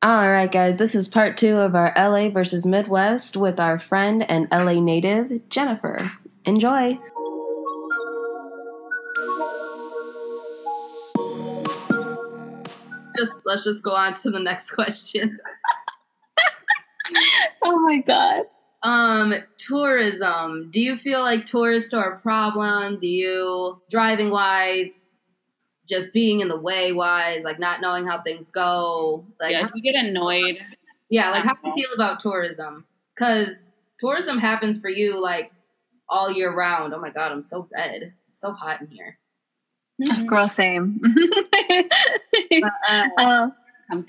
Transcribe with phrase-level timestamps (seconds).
[0.00, 4.24] All right, guys, this is part two of our LA versus Midwest with our friend
[4.30, 5.98] and LA native, Jennifer.
[6.44, 6.96] Enjoy.
[13.16, 15.36] Just let's just go on to the next question.
[17.64, 18.44] oh my god.
[18.84, 20.70] Um, tourism.
[20.70, 23.00] Do you feel like tourists are a problem?
[23.00, 25.17] Do you driving wise
[25.88, 29.24] just being in the way wise, like not knowing how things go.
[29.40, 30.58] Like, yeah, you get annoyed.
[31.08, 32.84] Yeah, like how do you feel about tourism?
[33.14, 35.52] Because tourism happens for you like
[36.08, 36.92] all year round.
[36.94, 38.12] Oh my god, I'm so red.
[38.28, 39.18] It's so hot in here.
[40.26, 41.00] Girl, same.
[42.60, 43.48] but, uh, uh,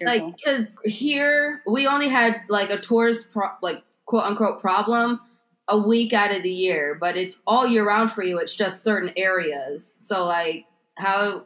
[0.01, 5.21] like, because here we only had like a tourist, pro- like quote unquote problem
[5.69, 8.37] a week out of the year, but it's all year round for you.
[8.39, 9.97] It's just certain areas.
[10.01, 10.65] So like,
[10.97, 11.45] how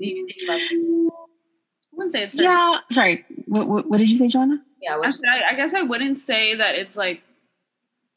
[0.00, 0.62] do you like?
[0.62, 2.40] I wouldn't say it's.
[2.40, 3.24] Yeah, sorry.
[3.46, 4.62] What, what, what did you say, Joanna?
[4.80, 7.22] Yeah, I, I guess I wouldn't say that it's like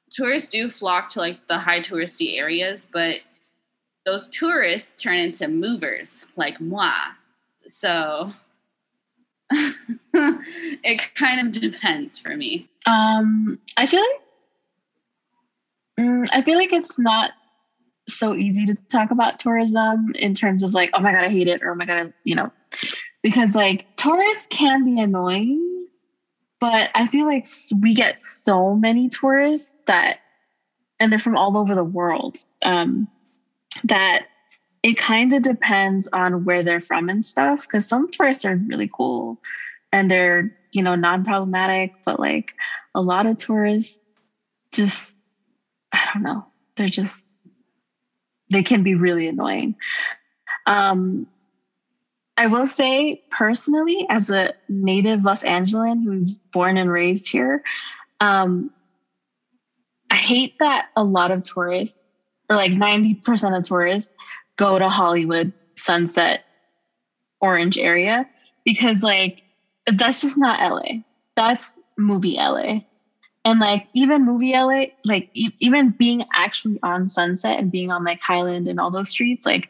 [0.10, 3.20] tourists do flock to like the high touristy areas, but
[4.06, 6.94] those tourists turn into movers like moi.
[7.68, 8.32] So
[9.52, 12.70] it kind of depends for me.
[12.86, 14.22] Um, I feel like
[16.08, 17.32] mm, I feel like it's not
[18.08, 21.48] so easy to talk about tourism in terms of like, oh my God, I hate
[21.48, 22.52] it, or oh my God, you know,
[23.24, 25.88] because like tourists can be annoying,
[26.60, 27.46] but I feel like
[27.82, 30.20] we get so many tourists that,
[31.00, 33.08] and they're from all over the world, um,
[33.84, 34.28] that
[34.84, 37.64] it kind of depends on where they're from and stuff.
[37.64, 39.40] Because some tourists are really cool
[39.92, 42.54] and they're, you know, non problematic, but like
[42.94, 43.98] a lot of tourists
[44.72, 45.14] just,
[45.92, 46.46] I don't know,
[46.76, 47.25] they're just
[48.50, 49.76] they can be really annoying.
[50.66, 51.28] Um,
[52.38, 57.64] I will say personally, as a native Los Angelan who's born and raised here,
[58.20, 58.72] um,
[60.12, 62.08] I hate that a lot of tourists,
[62.50, 64.14] or like 90% of tourists,
[64.58, 66.44] go to Hollywood, Sunset,
[67.42, 68.28] Orange area
[68.64, 69.44] because, like,
[69.94, 71.02] that's just not LA.
[71.36, 72.82] That's movie LA.
[73.46, 78.04] And like even movie LA, like e- even being actually on Sunset and being on
[78.04, 79.70] like Highland and all those streets, like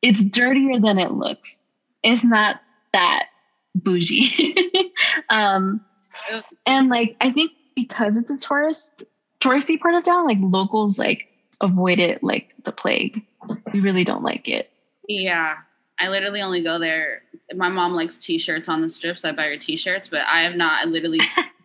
[0.00, 1.68] it's dirtier than it looks.
[2.02, 2.56] It's not
[2.94, 3.26] that
[3.74, 4.54] bougie.
[5.28, 5.82] um,
[6.64, 9.04] and like I think because it's a tourist
[9.40, 11.28] touristy part of town, like locals like
[11.60, 13.22] avoid it like the plague.
[13.72, 14.70] We really don't like it.
[15.08, 15.56] Yeah.
[16.00, 17.22] I literally only go there.
[17.54, 19.22] My mom likes t-shirts on the strips.
[19.22, 20.84] So I buy her t-shirts, but I have not.
[20.84, 21.20] I literally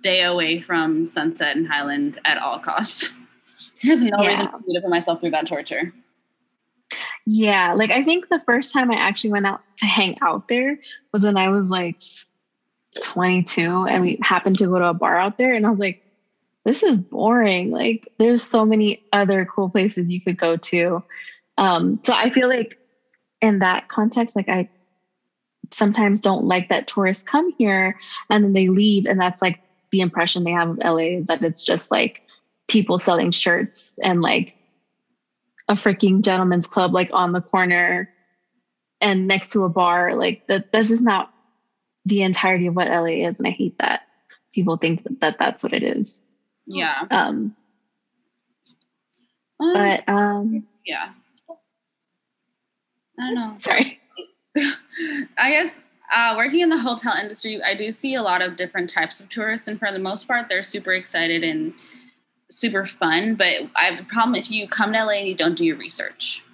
[0.00, 3.18] stay away from Sunset and Highland at all costs.
[3.84, 4.28] There's no yeah.
[4.28, 5.92] reason for me to put myself through that torture.
[7.26, 10.78] Yeah, like I think the first time I actually went out to hang out there
[11.12, 12.00] was when I was like
[13.02, 16.02] 22 and we happened to go to a bar out there and I was like
[16.64, 17.70] this is boring.
[17.70, 21.02] Like there's so many other cool places you could go to.
[21.58, 22.78] Um so I feel like
[23.42, 24.70] in that context like I
[25.70, 27.98] sometimes don't like that tourists come here
[28.30, 29.60] and then they leave and that's like
[29.90, 32.22] the impression they have of LA is that it's just like
[32.68, 34.56] people selling shirts and like
[35.68, 38.10] a freaking gentleman's club like on the corner
[39.00, 40.14] and next to a bar.
[40.14, 41.32] Like that that's just not
[42.04, 43.38] the entirety of what LA is.
[43.38, 44.02] And I hate that
[44.52, 46.20] people think that, that that's what it is.
[46.66, 47.06] Yeah.
[47.10, 47.54] Um,
[49.58, 51.10] um but um yeah.
[53.18, 53.54] I don't know.
[53.58, 54.00] Sorry.
[54.56, 55.78] I guess
[56.10, 59.28] uh, working in the hotel industry, I do see a lot of different types of
[59.28, 61.72] tourists, and for the most part, they're super excited and
[62.50, 63.36] super fun.
[63.36, 65.76] But I have the problem if you come to LA and you don't do your
[65.76, 66.44] research,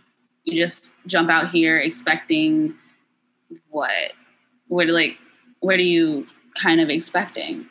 [0.44, 2.75] you just jump out here expecting
[3.71, 4.12] what,
[4.69, 5.17] what like,
[5.61, 7.67] what are you kind of expecting?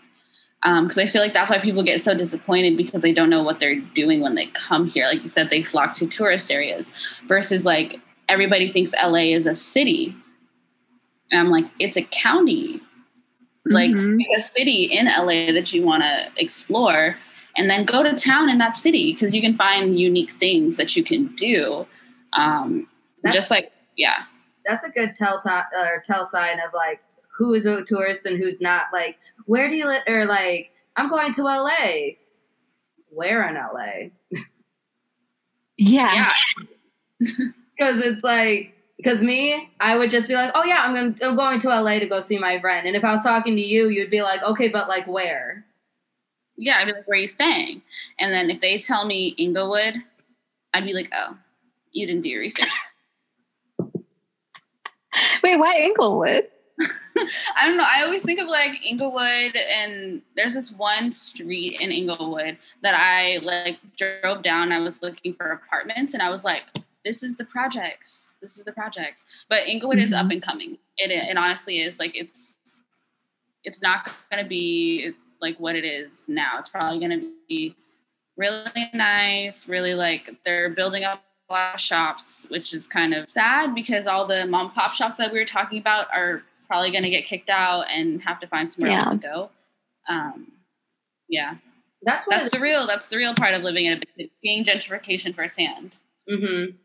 [0.63, 3.43] Because um, I feel like that's why people get so disappointed because they don't know
[3.43, 5.05] what they're doing when they come here.
[5.05, 6.91] Like you said, they flock to tourist areas
[7.27, 10.15] versus like everybody thinks LA is a city
[11.31, 12.81] and I'm like, it's a county,
[13.65, 14.19] like mm-hmm.
[14.35, 17.17] a city in LA that you want to explore,
[17.57, 20.95] and then go to town in that city because you can find unique things that
[20.95, 21.87] you can do.
[22.33, 22.87] Um,
[23.31, 24.23] just like, yeah,
[24.65, 27.01] that's a good tell t- or tell sign of like
[27.37, 28.83] who is a tourist and who's not.
[28.93, 30.03] Like, where do you live?
[30.07, 32.15] Or like, I'm going to LA.
[33.09, 34.09] Where in LA?
[35.77, 36.31] Yeah.
[37.19, 37.41] Because
[37.77, 41.17] it's like because me, I would just be like, "Oh yeah, I'm going.
[41.23, 43.61] I'm going to LA to go see my friend." And if I was talking to
[43.61, 45.65] you, you'd be like, "Okay, but like where?"
[46.57, 47.81] Yeah, I'd be like, "Where are you staying?"
[48.19, 49.95] And then if they tell me Inglewood,
[50.73, 51.37] I'd be like, "Oh,
[51.91, 52.69] you didn't do your research."
[55.43, 56.47] Wait, why Inglewood?
[57.55, 57.87] I don't know.
[57.89, 63.39] I always think of like Inglewood, and there's this one street in Inglewood that I
[63.43, 64.71] like drove down.
[64.71, 66.63] I was looking for apartments, and I was like,
[67.05, 68.33] "This is the projects.
[68.41, 70.05] This is the projects." But Inglewood mm-hmm.
[70.05, 70.31] is up mm-hmm.
[70.31, 70.77] and coming.
[70.97, 72.57] It it honestly is like it's
[73.63, 76.59] it's not going to be like what it is now.
[76.59, 77.75] It's probably going to be
[78.37, 79.67] really nice.
[79.67, 84.07] Really like they're building up a lot of shops, which is kind of sad because
[84.07, 87.25] all the mom pop shops that we were talking about are probably going to get
[87.25, 89.03] kicked out and have to find somewhere yeah.
[89.03, 89.49] else to go.
[90.09, 90.51] Um,
[91.27, 91.55] yeah,
[92.03, 95.35] that's what that's the real that's the real part of living in a seeing gentrification
[95.35, 95.97] firsthand.
[96.29, 96.75] Mm-hmm.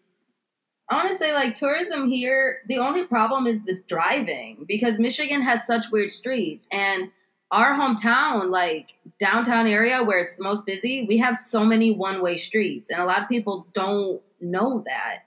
[0.90, 2.62] I want to say like tourism here.
[2.66, 7.10] The only problem is the driving because Michigan has such weird streets and
[7.52, 12.22] our hometown, like downtown area where it's the most busy, we have so many one
[12.22, 15.24] way streets, and a lot of people don't know that.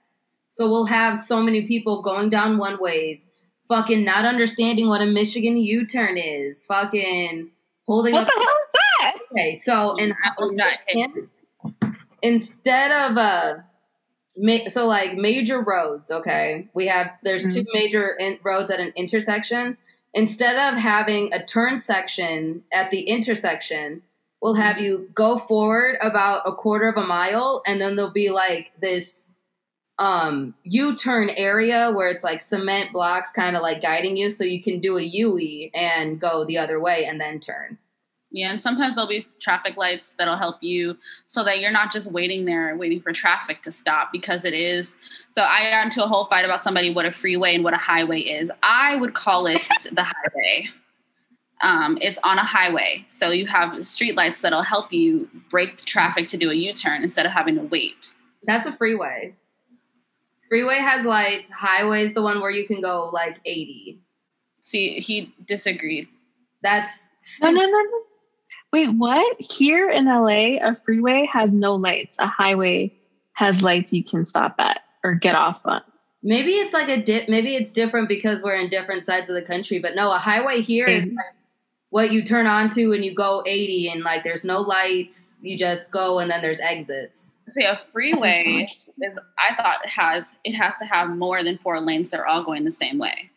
[0.50, 3.30] So we'll have so many people going down one ways,
[3.68, 7.52] fucking not understanding what a Michigan U turn is, fucking
[7.86, 8.28] holding what up.
[8.28, 9.16] What the hell is that?
[9.32, 11.30] Okay, so in, in Michigan,
[12.22, 13.56] instead of uh,
[14.38, 17.62] ma- so like major roads, okay, we have there's mm-hmm.
[17.62, 19.78] two major in- roads at an intersection.
[20.14, 24.04] Instead of having a turn section at the intersection,
[24.42, 28.30] we'll have you go forward about a quarter of a mile, and then there'll be
[28.30, 29.36] like this
[30.00, 34.62] um U-turn area where it's like cement blocks kind of like guiding you so you
[34.62, 37.78] can do a UE and go the other way and then turn.
[38.34, 40.98] Yeah, and sometimes there'll be traffic lights that'll help you
[41.28, 44.98] so that you're not just waiting there waiting for traffic to stop because it is.
[45.30, 47.78] So I got into a whole fight about somebody what a freeway and what a
[47.78, 48.52] highway is.
[48.64, 50.68] I would call it the highway.
[51.62, 55.84] Um, it's on a highway, so you have street lights that'll help you break the
[55.84, 58.16] traffic to do a U-turn instead of having to wait.
[58.44, 59.36] That's a freeway.
[60.50, 61.52] Freeway has lights.
[61.52, 64.00] Highway's the one where you can go like 80.
[64.62, 66.08] See, he disagreed.
[66.64, 68.02] That's no, no, no, no.
[68.74, 69.40] Wait, what?
[69.40, 72.16] Here in LA, a freeway has no lights.
[72.18, 72.92] A highway
[73.34, 75.84] has lights you can stop at or get off on.
[76.24, 77.30] Maybe it's like a dip.
[77.30, 79.78] Maybe it's different because we're in different sides of the country.
[79.78, 81.16] But no, a highway here is like
[81.92, 85.92] what you turn onto and you go 80 and like there's no lights you just
[85.92, 88.90] go and then there's exits see a freeway is
[89.38, 92.64] i thought it has it has to have more than four lanes they're all going
[92.64, 93.30] the same way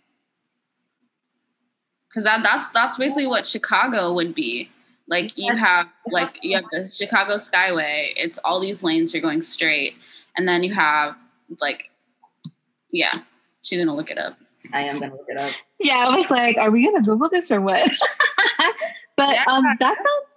[2.08, 4.70] because that that's that's basically what chicago would be
[5.08, 9.42] like you have like you have the chicago skyway it's all these lanes you're going
[9.42, 9.94] straight
[10.36, 11.16] and then you have
[11.60, 11.90] like
[12.90, 13.12] yeah
[13.62, 14.36] she's gonna look it up
[14.72, 17.50] i am gonna look it up yeah i was like are we gonna google this
[17.50, 17.88] or what
[19.16, 19.44] but yeah.
[19.48, 20.36] um, that sounds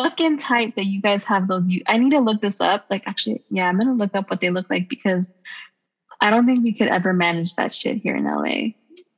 [0.00, 1.68] fucking tight that you guys have those.
[1.68, 2.86] You, I need to look this up.
[2.88, 5.34] Like, actually, yeah, I'm gonna look up what they look like because
[6.20, 8.74] I don't think we could ever manage that shit here in LA.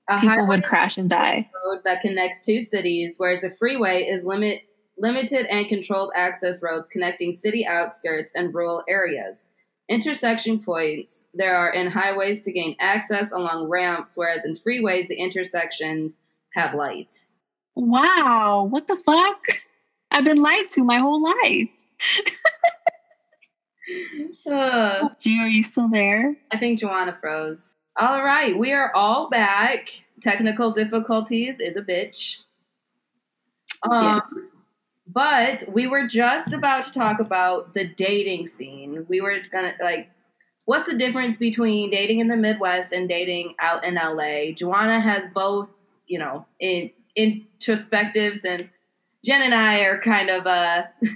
[0.08, 1.48] A People would crash and die.
[1.64, 4.62] Road that connects two cities, whereas a freeway is limit
[4.98, 9.48] limited and controlled access roads connecting city outskirts and rural areas.
[9.88, 15.16] Intersection points there are in highways to gain access along ramps, whereas in freeways the
[15.16, 16.20] intersections
[16.54, 17.38] have lights.
[17.74, 19.60] Wow, what the fuck?
[20.10, 21.84] I've been lied to my whole life.
[24.46, 26.36] uh, Gio, are you still there?
[26.50, 27.74] I think Joanna froze.
[27.96, 30.02] All right, we are all back.
[30.20, 32.38] Technical difficulties is a bitch.
[33.88, 34.34] Um, yes.
[35.06, 39.04] But we were just about to talk about the dating scene.
[39.08, 40.10] We were gonna like,
[40.64, 44.52] what's the difference between dating in the Midwest and dating out in LA?
[44.56, 45.70] Joanna has both,
[46.06, 48.70] you know, in introspectives and
[49.22, 50.84] Jen and I are kind of uh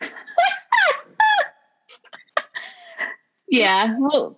[3.48, 3.94] Yeah.
[3.98, 4.36] Well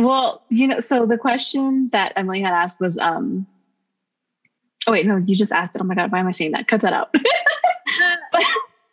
[0.00, 3.46] well, you know, so the question that Emily had asked was um
[4.86, 5.80] Oh wait, no, you just asked it.
[5.80, 6.66] Oh my god, why am I saying that?
[6.66, 7.08] Cut that out.
[8.32, 8.42] but,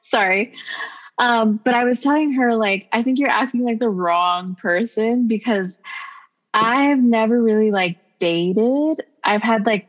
[0.02, 0.54] sorry.
[1.18, 5.28] Um, but I was telling her like I think you're asking like the wrong person
[5.28, 5.80] because
[6.54, 9.04] I've never really like dated.
[9.24, 9.88] I've had like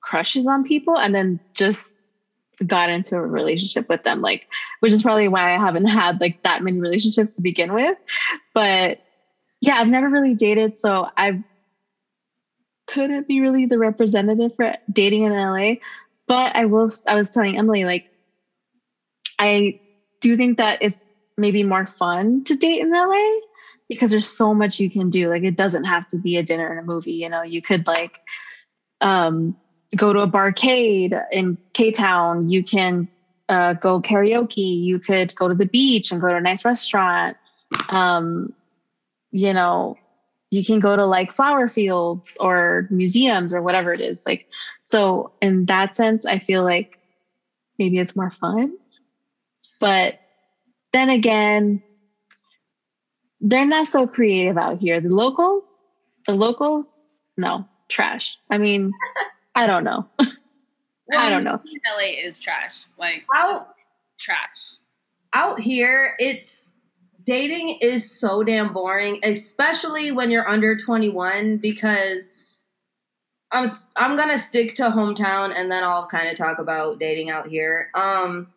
[0.00, 1.84] crushes on people and then just
[2.66, 4.46] got into a relationship with them like
[4.80, 7.96] which is probably why i haven't had like that many relationships to begin with
[8.52, 8.98] but
[9.60, 11.32] yeah i've never really dated so i
[12.86, 15.74] couldn't be really the representative for dating in la
[16.26, 18.04] but i will i was telling emily like
[19.38, 19.74] i
[20.20, 21.04] do think that it's
[21.36, 23.06] maybe more fun to date in la
[23.88, 26.68] because there's so much you can do like it doesn't have to be a dinner
[26.68, 28.18] and a movie you know you could like
[29.00, 29.54] um
[29.96, 32.48] go to a barcade in K Town.
[32.48, 33.08] You can
[33.48, 34.82] uh, go karaoke.
[34.82, 37.36] You could go to the beach and go to a nice restaurant.
[37.88, 38.54] Um,
[39.30, 39.96] you know,
[40.50, 44.24] you can go to like flower fields or museums or whatever it is.
[44.24, 44.46] Like,
[44.84, 46.98] so in that sense, I feel like
[47.78, 48.76] maybe it's more fun.
[49.80, 50.18] But
[50.92, 51.82] then again,
[53.40, 55.00] they're not so creative out here.
[55.00, 55.76] The locals,
[56.26, 56.90] the locals,
[57.36, 58.38] no, trash.
[58.50, 58.92] I mean,
[59.54, 60.08] I don't know.
[61.12, 61.60] I don't know.
[61.86, 62.84] LA is trash.
[62.98, 63.68] Like out
[64.18, 64.76] trash.
[65.32, 66.77] Out here, it's
[67.28, 72.30] dating is so damn boring, especially when you're under 21 because
[73.52, 77.28] I'm I'm going to stick to hometown and then I'll kind of talk about dating
[77.28, 77.90] out here.
[77.94, 78.48] Um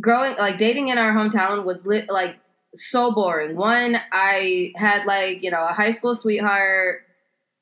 [0.00, 2.36] growing like dating in our hometown was lit, like
[2.72, 3.56] so boring.
[3.56, 7.02] One, I had like, you know, a high school sweetheart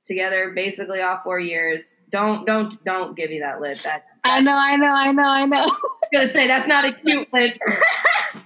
[0.05, 2.03] together basically all four years.
[2.11, 3.79] Don't don't don't give me that lip.
[3.83, 5.67] That's, that's I know, I know, I know, I know.
[6.13, 7.57] Gonna say that's not a cute lip.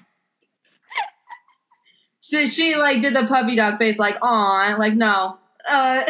[2.31, 5.39] she, she like did the puppy dog face like aw like no.
[5.69, 6.05] Uh,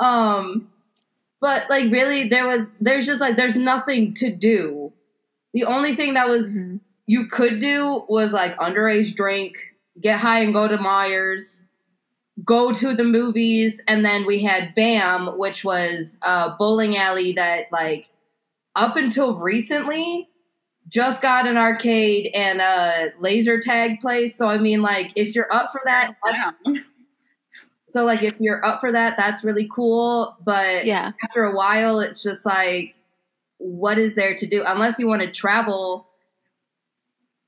[0.00, 0.68] um
[1.40, 4.92] but like really there was there's just like there's nothing to do.
[5.54, 6.76] The only thing that was mm-hmm.
[7.06, 9.56] you could do was like underage drink,
[10.00, 11.66] get high and go to Meijer's
[12.44, 17.70] go to the movies and then we had bam which was a bowling alley that
[17.70, 18.08] like
[18.74, 20.28] up until recently
[20.92, 24.36] just got an arcade and a laser tag place.
[24.36, 26.76] So i mean like if you're up for that oh,
[27.88, 30.36] so like if you're up for that that's really cool.
[30.44, 31.12] But yeah.
[31.24, 32.94] after a while it's just like
[33.58, 34.62] what is there to do?
[34.66, 36.08] Unless you want to travel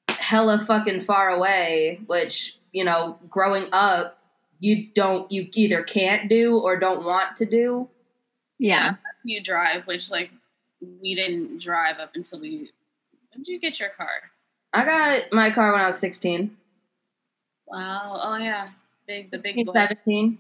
[0.09, 4.19] hella fucking far away which you know growing up
[4.59, 7.91] you don't you either can't do or don't want to do.
[8.59, 8.95] Yeah.
[9.23, 10.31] You drive, which like
[11.03, 12.71] we didn't drive up until we
[13.35, 14.09] when did you get your car?
[14.73, 16.57] I got my car when I was sixteen.
[17.67, 18.21] Wow.
[18.23, 18.69] Oh yeah.
[19.07, 19.73] Big the 16, big boy.
[19.73, 20.39] seventeen.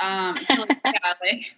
[0.00, 0.54] Um so,
[0.84, 1.54] yeah, like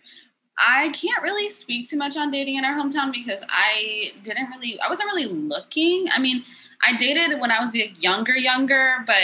[0.59, 4.81] I can't really speak too much on dating in our hometown because I didn't really
[4.81, 6.07] I wasn't really looking.
[6.13, 6.45] I mean,
[6.83, 9.17] I dated when I was younger, younger, but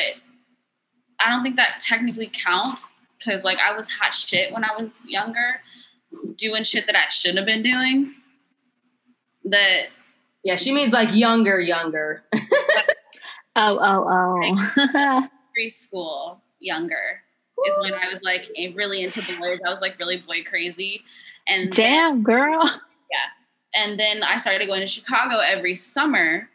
[1.20, 5.00] I don't think that technically counts because like I was hot shit when I was
[5.06, 5.60] younger,
[6.36, 8.14] doing shit that I shouldn't have been doing.
[9.44, 9.88] That
[10.44, 12.24] yeah, she means like younger, younger.
[13.56, 15.28] oh, oh, oh.
[15.58, 17.22] Preschool younger
[17.66, 19.60] is when I was like really into boys.
[19.66, 21.02] I was like really boy crazy.
[21.48, 22.62] And damn, then, girl.
[22.64, 23.82] Yeah.
[23.84, 26.48] And then I started going to Chicago every summer,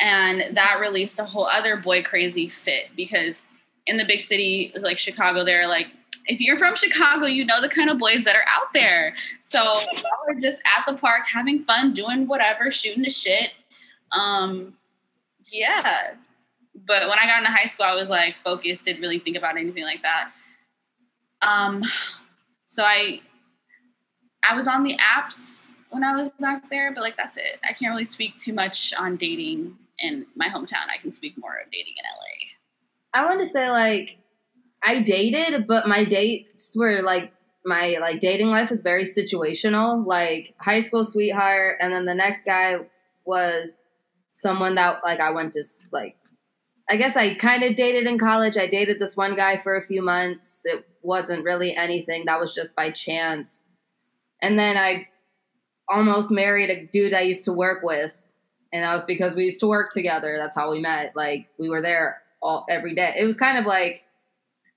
[0.00, 3.42] and that released a whole other boy crazy fit because
[3.86, 5.86] in the big city like Chicago, they're like,
[6.26, 9.14] if you're from Chicago, you know the kind of boys that are out there.
[9.40, 9.80] So
[10.26, 13.50] we're just at the park having fun, doing whatever, shooting the shit.
[14.12, 14.74] Um,
[15.52, 16.14] yeah.
[16.86, 19.56] But when I got into high school, I was like focused, didn't really think about
[19.56, 20.30] anything like that.
[21.42, 21.82] Um,
[22.66, 23.20] so I
[24.48, 27.58] I was on the apps when I was back there, but like that's it.
[27.64, 30.86] I can't really speak too much on dating in my hometown.
[30.92, 33.22] I can speak more of dating in LA.
[33.22, 34.18] I want to say like
[34.84, 37.32] I dated, but my dates were like
[37.64, 40.06] my like dating life was very situational.
[40.06, 42.76] Like high school sweetheart, and then the next guy
[43.24, 43.84] was
[44.30, 46.16] someone that like I went to like.
[46.88, 48.56] I guess I kind of dated in college.
[48.56, 50.62] I dated this one guy for a few months.
[50.64, 52.26] It wasn't really anything.
[52.26, 53.64] That was just by chance.
[54.40, 55.08] And then I
[55.88, 58.12] almost married a dude I used to work with.
[58.72, 60.36] And that was because we used to work together.
[60.38, 61.14] That's how we met.
[61.16, 63.14] Like we were there all every day.
[63.18, 64.04] It was kind of like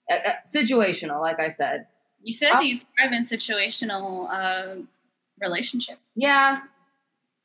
[0.09, 1.87] uh, uh, situational, like I said.
[2.21, 4.81] You said um, you thrive in situational uh,
[5.39, 5.99] relationship.
[6.15, 6.61] Yeah,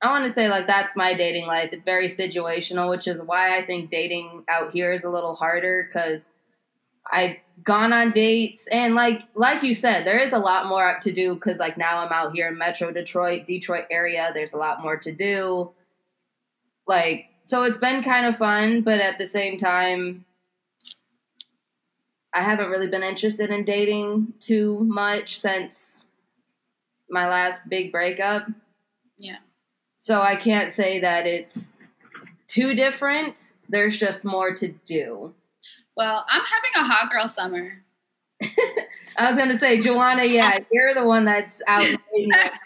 [0.02, 1.70] I want to say like that's my dating life.
[1.72, 5.88] It's very situational, which is why I think dating out here is a little harder
[5.88, 6.28] because
[7.10, 11.12] I've gone on dates and like like you said, there is a lot more to
[11.12, 14.30] do because like now I'm out here in Metro Detroit, Detroit area.
[14.34, 15.70] There's a lot more to do.
[16.86, 20.24] Like so it's been kind of fun, but at the same time,
[22.34, 26.06] I haven't really been interested in dating too much since
[27.08, 28.46] my last big breakup.
[29.16, 29.38] Yeah.
[29.96, 31.76] So I can't say that it's
[32.46, 33.54] too different.
[33.68, 35.32] There's just more to do.
[35.96, 37.82] Well, I'm having a hot girl summer.
[39.16, 41.86] I was gonna say, Joanna, yeah, you're the one that's out.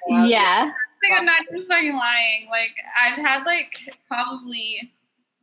[0.08, 2.48] yeah think I'm not even fucking lying.
[2.50, 4.92] Like I've had like probably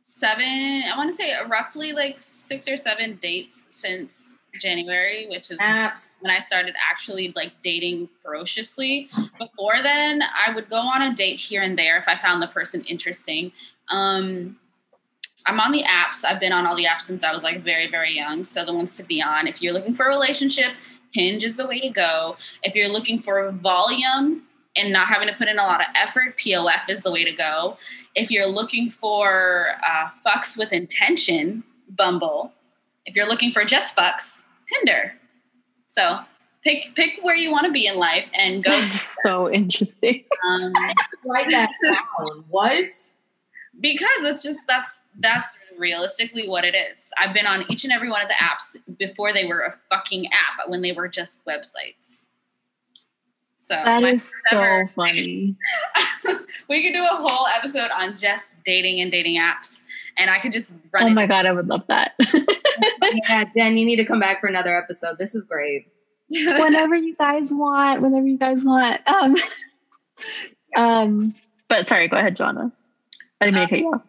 [0.06, 5.58] seven, I want to say roughly like six or seven dates since January, which is
[5.58, 6.22] Apps.
[6.22, 9.10] when I started actually like dating ferociously.
[9.36, 12.46] Before then, I would go on a date here and there if I found the
[12.46, 13.50] person interesting.
[13.90, 14.56] Um,
[15.44, 16.24] I'm on the apps.
[16.24, 18.44] I've been on all the apps since I was like very, very young.
[18.44, 19.46] So the ones to be on.
[19.46, 20.72] If you're looking for a relationship,
[21.12, 22.36] Hinge is the way to go.
[22.62, 24.42] If you're looking for volume
[24.76, 27.32] and not having to put in a lot of effort, POF is the way to
[27.32, 27.78] go.
[28.14, 32.52] If you're looking for uh, fucks with intention, Bumble.
[33.04, 35.14] If you're looking for just fucks, Tinder.
[35.86, 36.20] So
[36.62, 38.80] pick pick where you want to be in life and go.
[39.22, 40.24] so interesting.
[40.46, 40.72] Um,
[41.24, 42.44] write that down.
[42.48, 42.84] What?
[43.80, 47.12] Because that's just that's that's realistically what it is.
[47.18, 50.26] I've been on each and every one of the apps before they were a fucking
[50.28, 52.25] app, when they were just websites.
[53.66, 55.56] So that is so funny.
[56.68, 59.82] we could do a whole episode on just dating and dating apps,
[60.16, 61.04] and I could just run.
[61.04, 62.12] Oh my god, I would love that.
[63.28, 65.18] yeah, Jen, you need to come back for another episode.
[65.18, 65.88] This is great.
[66.30, 69.00] whenever you guys want, whenever you guys want.
[69.08, 69.36] Um,
[70.76, 71.34] um,
[71.66, 72.70] but sorry, go ahead, Joanna.
[73.40, 74.02] I didn't mean to cut you off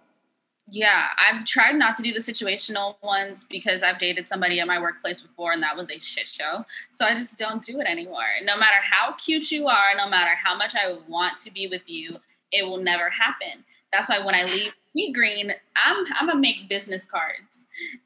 [0.69, 4.79] yeah, I've tried not to do the situational ones because I've dated somebody at my
[4.79, 6.65] workplace before and that was a shit show.
[6.89, 8.25] So I just don't do it anymore.
[8.43, 11.83] No matter how cute you are, no matter how much I want to be with
[11.85, 12.17] you,
[12.51, 13.63] it will never happen.
[13.93, 17.61] That's why when I leave Meet Green, I'm I'm gonna make business cards.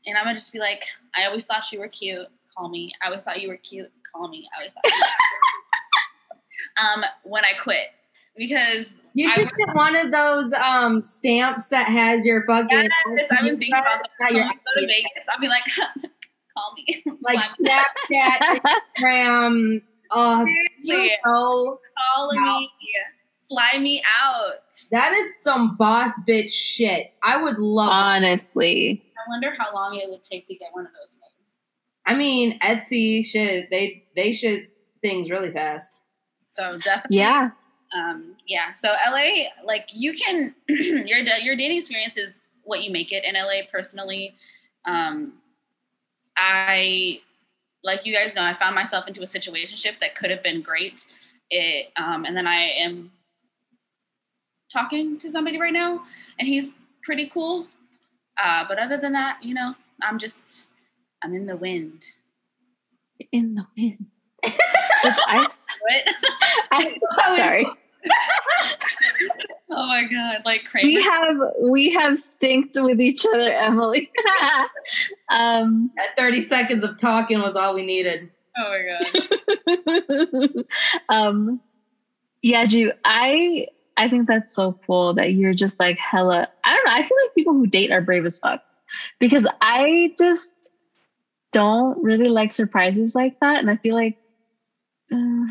[0.06, 0.84] And I'm gonna just be like,
[1.16, 2.92] I always thought you were cute, call me.
[3.02, 4.48] I always thought you were cute, call me.
[4.54, 4.94] I always thought
[6.96, 7.88] um when I quit.
[8.38, 12.70] Because you should I, get one of those um, stamps that has your fucking.
[12.72, 12.92] Yes,
[13.32, 14.34] I've been thinking about that.
[14.34, 15.26] Your, go to Vegas.
[15.30, 15.64] I'll be like,
[16.54, 17.04] call me.
[17.22, 18.60] Like Snapchat,
[18.98, 19.82] Instagram.
[20.14, 20.44] Uh,
[20.84, 22.70] you know, call me,
[23.48, 24.56] fly me out.
[24.92, 27.14] That is some boss bitch shit.
[27.24, 27.90] I would love.
[27.90, 32.14] Honestly, I wonder how long it would take to get one of those made.
[32.14, 34.68] I mean, Etsy should they they should
[35.02, 36.02] things really fast.
[36.50, 37.52] So definitely, yeah
[37.94, 38.74] um, yeah.
[38.74, 43.36] So LA, like you can your your dating experience is what you make it in
[43.36, 43.66] LA.
[43.72, 44.36] Personally,
[44.86, 45.34] um,
[46.38, 47.22] I
[47.84, 51.06] like you guys know I found myself into a situationship that could have been great.
[51.50, 53.12] It um, and then I am
[54.72, 56.02] talking to somebody right now,
[56.40, 56.72] and he's
[57.04, 57.68] pretty cool.
[58.42, 60.68] Uh, but other than that, you know, I'm just
[61.24, 62.04] I'm in the wind.
[63.32, 64.06] In the wind.
[64.44, 65.48] Which I,
[66.72, 66.98] I
[67.38, 67.66] sorry.
[69.70, 70.96] Oh my god, like crazy.
[70.96, 74.12] We have we have synced with each other, Emily.
[75.30, 78.30] um, That 30 seconds of talking was all we needed.
[78.58, 79.80] Oh my
[80.28, 80.66] god.
[81.10, 81.62] um,
[82.42, 86.48] yeah, Ju, I I think that's so cool that you're just like hella.
[86.64, 86.94] I don't know.
[86.94, 88.62] I feel like people who date are brave as fuck
[89.20, 90.48] because I just
[91.52, 94.18] don't really like surprises like that, and I feel like.
[95.14, 95.46] Uh,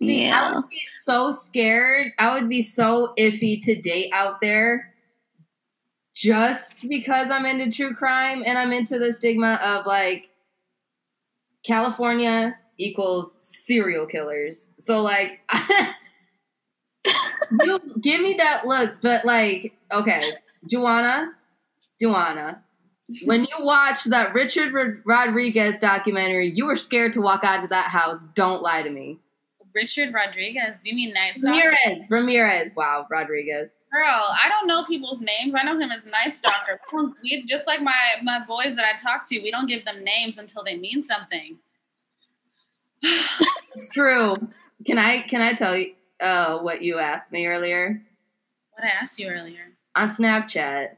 [0.00, 0.40] See, yeah.
[0.40, 2.12] I would be so scared.
[2.18, 4.94] I would be so iffy to date out there
[6.14, 10.30] just because I'm into true crime and I'm into the stigma of like
[11.66, 14.74] California equals serial killers.
[14.78, 15.40] So like
[17.62, 20.22] you give me that look, but like, okay,
[20.66, 21.32] Joanna,
[22.00, 22.62] Joanna,
[23.24, 27.90] when you watch that Richard Rodriguez documentary, you were scared to walk out of that
[27.90, 28.26] house.
[28.34, 29.18] Don't lie to me.
[29.74, 30.76] Richard Rodriguez.
[30.82, 31.74] Do you mean Night Stalker?
[31.86, 32.10] Ramirez.
[32.10, 32.72] Ramirez.
[32.76, 33.72] Wow, Rodriguez.
[33.92, 35.54] Girl, I don't know people's names.
[35.56, 36.80] I know him as Night Stalker.
[37.22, 39.40] we just like my my boys that I talk to.
[39.40, 41.58] We don't give them names until they mean something.
[43.02, 44.36] it's true.
[44.86, 48.02] Can I can I tell you uh, what you asked me earlier?
[48.72, 50.96] What I asked you earlier on Snapchat.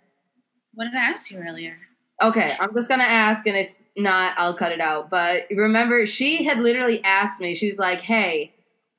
[0.75, 1.77] What did I ask you earlier?
[2.23, 5.11] Okay, I'm just gonna ask, and if not, I'll cut it out.
[5.11, 7.55] But remember, she had literally asked me.
[7.55, 8.53] She's like, "Hey,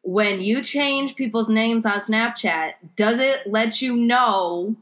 [0.03, 4.75] when you change people's names on Snapchat, does it let you know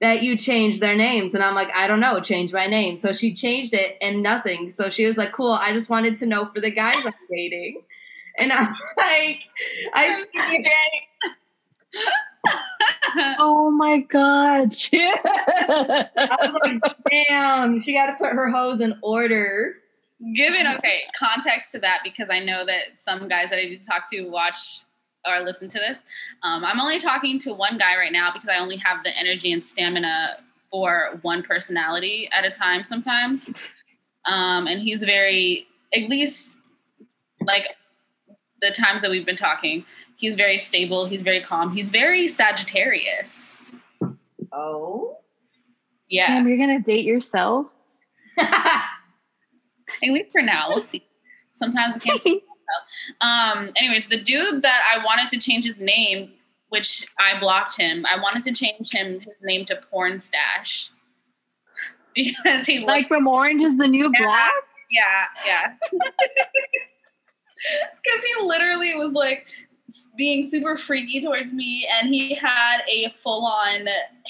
[0.00, 1.32] that you changed their names?
[1.32, 2.96] And I'm like, I don't know, change my name.
[2.96, 4.68] So she changed it and nothing.
[4.70, 7.82] So she was like, cool, I just wanted to know for the guys I'm dating.
[8.36, 9.48] And I'm like,
[9.94, 10.24] I
[13.38, 14.74] oh my god.
[14.92, 16.08] I
[16.42, 19.76] was like, damn, she got to put her hoes in order
[20.34, 24.10] given okay context to that because i know that some guys that i do talk
[24.10, 24.82] to watch
[25.26, 25.98] or listen to this
[26.42, 29.52] um, i'm only talking to one guy right now because i only have the energy
[29.52, 30.36] and stamina
[30.74, 33.48] for one personality at a time sometimes.
[34.26, 36.58] Um, and he's very at least
[37.42, 37.68] like
[38.60, 39.84] the times that we've been talking
[40.16, 43.76] he's very stable he's very calm he's very sagittarius.
[44.52, 45.18] Oh.
[46.08, 46.26] Yeah.
[46.26, 47.72] Damn, you're gonna date yourself
[50.02, 50.68] at least for now.
[50.70, 51.04] We'll see.
[51.52, 52.42] Sometimes I can't see
[53.20, 56.32] Um, anyways, the dude that I wanted to change his name,
[56.68, 60.90] which I blocked him, I wanted to change him his name to Porn Stash.
[62.14, 64.52] because he like from Orange is the New yeah, Black.
[64.90, 65.74] Yeah, yeah.
[68.02, 69.46] Because he literally was like
[70.18, 73.86] being super freaky towards me, and he had a full-on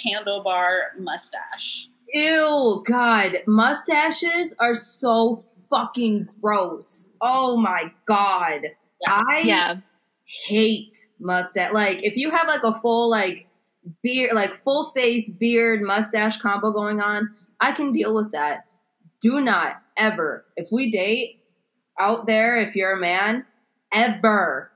[0.06, 1.88] handlebar mustache.
[2.12, 7.12] Ew, God, mustaches are so fucking gross.
[7.20, 8.62] Oh my god,
[9.00, 9.22] yeah.
[9.28, 9.76] I yeah.
[10.46, 11.72] hate mustache.
[11.72, 13.46] Like if you have like a full like
[14.02, 18.66] beard, like full face beard mustache combo going on, I can deal with that.
[19.20, 21.40] Do not ever, if we date
[21.98, 23.46] out there, if you're a man,
[23.92, 24.70] ever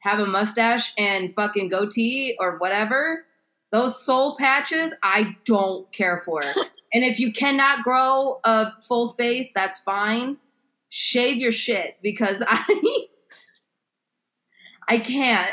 [0.00, 3.24] have a mustache and fucking goatee or whatever.
[3.70, 6.40] Those soul patches, I don't care for.
[6.92, 10.38] and if you cannot grow a full face, that's fine.
[10.90, 13.06] Shave your shit because I
[14.88, 15.50] I can't.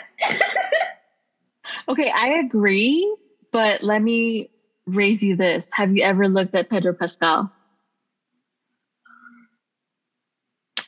[1.90, 3.16] okay, I agree,
[3.52, 4.50] but let me
[4.86, 5.70] raise you this.
[5.74, 7.52] Have you ever looked at Pedro Pascal?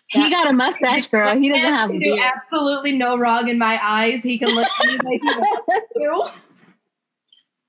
[0.09, 1.37] He got a mustache, girl.
[1.37, 2.19] He doesn't have a beard.
[2.23, 4.23] Absolutely no wrong in my eyes.
[4.23, 6.46] He can look at me like he wants to.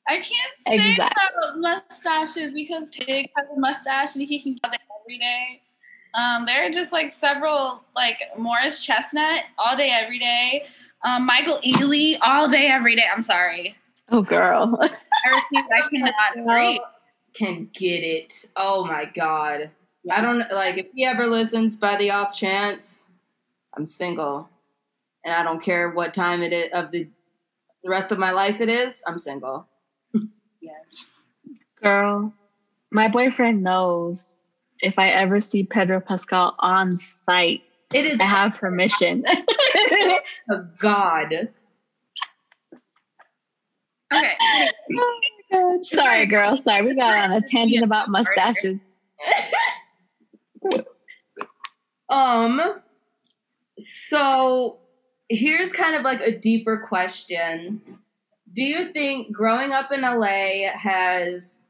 [0.08, 1.60] I can't stand exactly.
[1.60, 5.60] mustaches because Tig has a mustache and he can get it every day.
[6.14, 10.64] Um, there are just like several, like Morris Chestnut all day, every day.
[11.04, 13.04] Um, Michael Ealy all day, every day.
[13.14, 13.76] I'm sorry.
[14.10, 14.78] Oh, girl.
[14.82, 16.80] I cannot
[17.34, 18.46] Can get it.
[18.56, 19.70] Oh my god.
[20.10, 23.10] I don't like if he ever listens by the off chance.
[23.76, 24.48] I'm single,
[25.24, 27.06] and I don't care what time it is of the
[27.84, 29.02] the rest of my life it is.
[29.06, 29.66] I'm single.
[31.82, 32.32] Girl.
[32.90, 34.36] My boyfriend knows
[34.80, 37.62] if I ever see Pedro Pascal on site,
[37.92, 38.20] it is.
[38.20, 39.24] I have permission.
[40.50, 41.48] oh God.
[44.12, 44.36] Okay.
[44.96, 45.20] Oh
[45.52, 45.84] God.
[45.84, 46.56] Sorry, girl.
[46.56, 48.78] Sorry, we got on a tangent about mustaches.
[52.10, 52.80] um.
[53.78, 54.78] So
[55.28, 57.80] here's kind of like a deeper question.
[58.52, 61.67] Do you think growing up in LA has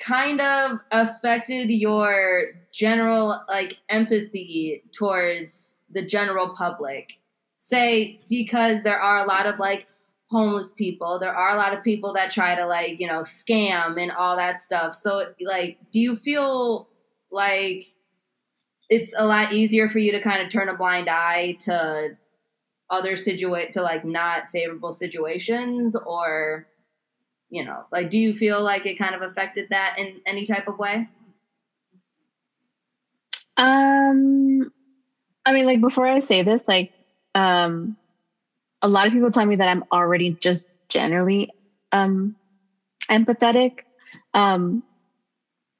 [0.00, 7.18] kind of affected your general like empathy towards the general public?
[7.58, 9.86] Say because there are a lot of like
[10.28, 11.18] homeless people.
[11.18, 14.36] There are a lot of people that try to like, you know, scam and all
[14.36, 14.94] that stuff.
[14.94, 16.88] So like do you feel
[17.30, 17.86] like
[18.88, 22.16] it's a lot easier for you to kind of turn a blind eye to
[22.90, 26.68] other situate to like not favorable situations or
[27.50, 30.68] you know like do you feel like it kind of affected that in any type
[30.68, 31.06] of way?
[33.56, 34.70] Um
[35.44, 36.90] i mean like before i say this like
[37.34, 37.96] um
[38.82, 41.48] a lot of people tell me that i'm already just generally
[41.92, 42.34] um
[43.10, 43.78] empathetic.
[44.34, 44.82] Um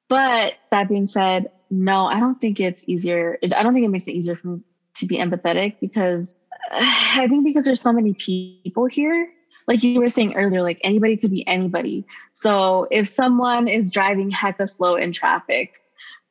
[0.08, 4.06] but that being said no i don't think it's easier i don't think it makes
[4.06, 4.62] it easier for me
[4.94, 6.34] to be empathetic because
[6.72, 9.28] I think because there's so many people here,
[9.66, 12.04] like you were saying earlier, like anybody could be anybody.
[12.32, 15.82] So if someone is driving hecka slow in traffic,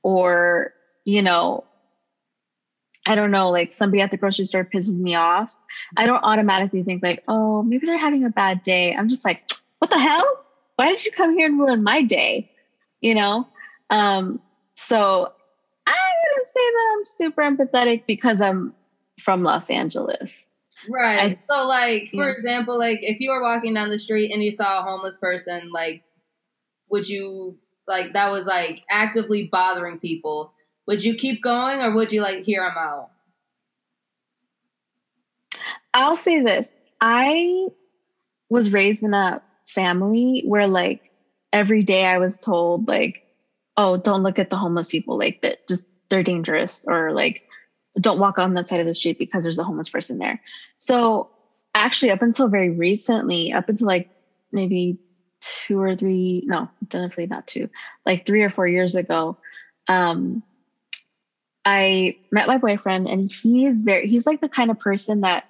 [0.03, 0.71] or,
[1.03, 1.63] you know,
[3.07, 5.55] I don't know, like somebody at the grocery store pisses me off,
[5.97, 8.95] I don't automatically think, like, oh, maybe they're having a bad day.
[8.95, 10.23] I'm just like, what the hell?
[10.75, 12.51] Why did you come here and ruin my day?
[13.01, 13.47] You know?
[13.89, 14.39] Um,
[14.75, 15.31] so
[15.87, 18.73] I wouldn't say that I'm super empathetic because I'm
[19.19, 20.45] from Los Angeles.
[20.89, 21.37] Right.
[21.37, 22.31] I, so like for yeah.
[22.31, 25.71] example, like if you were walking down the street and you saw a homeless person,
[25.71, 26.03] like
[26.89, 30.53] would you like that was like actively bothering people,
[30.87, 33.09] would you keep going or would you like hear them out?
[35.93, 36.75] I'll say this.
[37.01, 37.67] I
[38.49, 41.11] was raised in a family where like
[41.53, 43.23] every day I was told like,
[43.77, 47.43] oh, don't look at the homeless people like that just they're dangerous or like
[47.99, 50.39] don't walk on that side of the street because there's a homeless person there.
[50.77, 51.29] So
[51.73, 54.07] actually up until very recently, up until like
[54.51, 54.97] maybe
[55.41, 57.69] two or three, no, definitely not two,
[58.05, 59.37] like three or four years ago,
[59.87, 60.43] um,
[61.63, 65.43] I met my boyfriend and he is very, he's like the kind of person that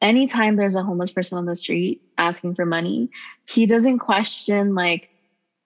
[0.00, 3.08] anytime there's a homeless person on the street asking for money,
[3.48, 5.08] he doesn't question like,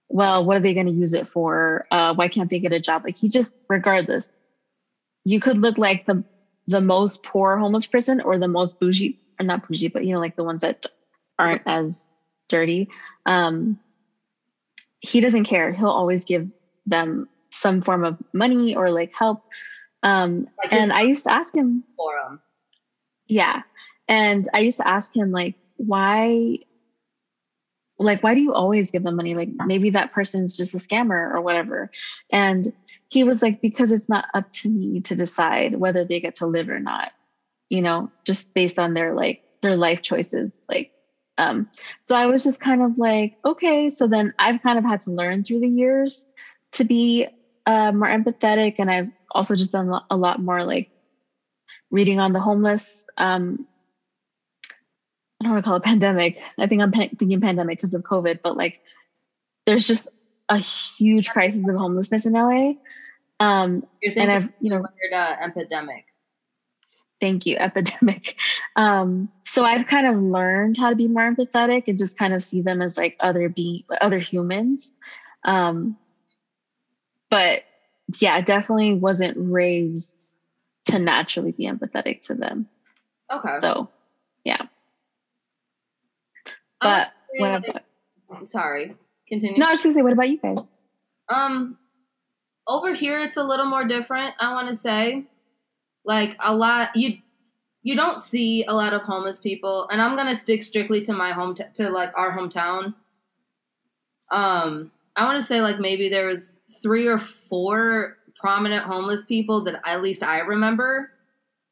[0.09, 1.85] well, what are they going to use it for?
[1.91, 3.03] Uh, why can't they get a job?
[3.05, 4.31] Like he just, regardless,
[5.27, 6.25] you could look like the
[6.69, 10.21] the most poor homeless person or the most bougie or not bougie but you know
[10.21, 10.87] like the ones that
[11.39, 12.07] aren't as
[12.49, 12.89] dirty.
[13.27, 13.79] Um
[15.01, 15.73] he doesn't care.
[15.73, 16.49] He'll always give
[16.87, 19.43] them some form of money or like help.
[20.05, 22.41] Um like and i used to ask him for him
[23.27, 23.63] yeah.
[24.07, 26.59] And i used to ask him like why
[27.99, 29.35] like why do you always give them money?
[29.35, 31.91] Like maybe that person's just a scammer or whatever.
[32.31, 32.73] And
[33.09, 36.47] he was like because it's not up to me to decide whether they get to
[36.47, 37.11] live or not
[37.69, 40.91] you know just based on their like their life choices like
[41.39, 41.69] um
[42.03, 45.11] so i was just kind of like okay so then i've kind of had to
[45.11, 46.25] learn through the years
[46.73, 47.27] to be
[47.67, 50.89] uh, more empathetic and i've also just done a lot more like
[51.91, 53.67] reading on the homeless um
[55.41, 56.39] I don't want to call it pandemic.
[56.59, 58.81] I think I'm thinking pandemic because of COVID, but like
[59.67, 60.09] there's just
[60.49, 62.73] a huge crisis of homelessness in LA.
[63.39, 66.07] Um, and I've, you know, uh, epidemic.
[67.21, 68.37] Thank you, epidemic.
[68.77, 72.43] Um, so I've kind of learned how to be more empathetic and just kind of
[72.43, 74.93] see them as like other be other humans.
[75.45, 75.97] Um,
[77.31, 77.63] but
[78.21, 80.15] yeah, definitely wasn't raised
[80.87, 82.69] to naturally be empathetic to them.
[83.33, 83.59] Okay.
[83.61, 83.89] So,
[84.45, 84.63] yeah.
[86.81, 88.49] But what about?
[88.49, 88.95] Sorry,
[89.29, 89.59] continue.
[89.59, 90.59] No, I was just gonna say, what about you guys?
[91.29, 91.79] Um,
[92.69, 94.35] over here it's a little more different.
[94.41, 95.25] I want to say,
[96.05, 97.19] like a lot you
[97.83, 101.33] you don't see a lot of homeless people, and I'm gonna stick strictly to my
[101.33, 102.95] home t- to like our hometown.
[104.31, 109.65] Um, I want to say like maybe there was three or four prominent homeless people
[109.65, 111.11] that at least I remember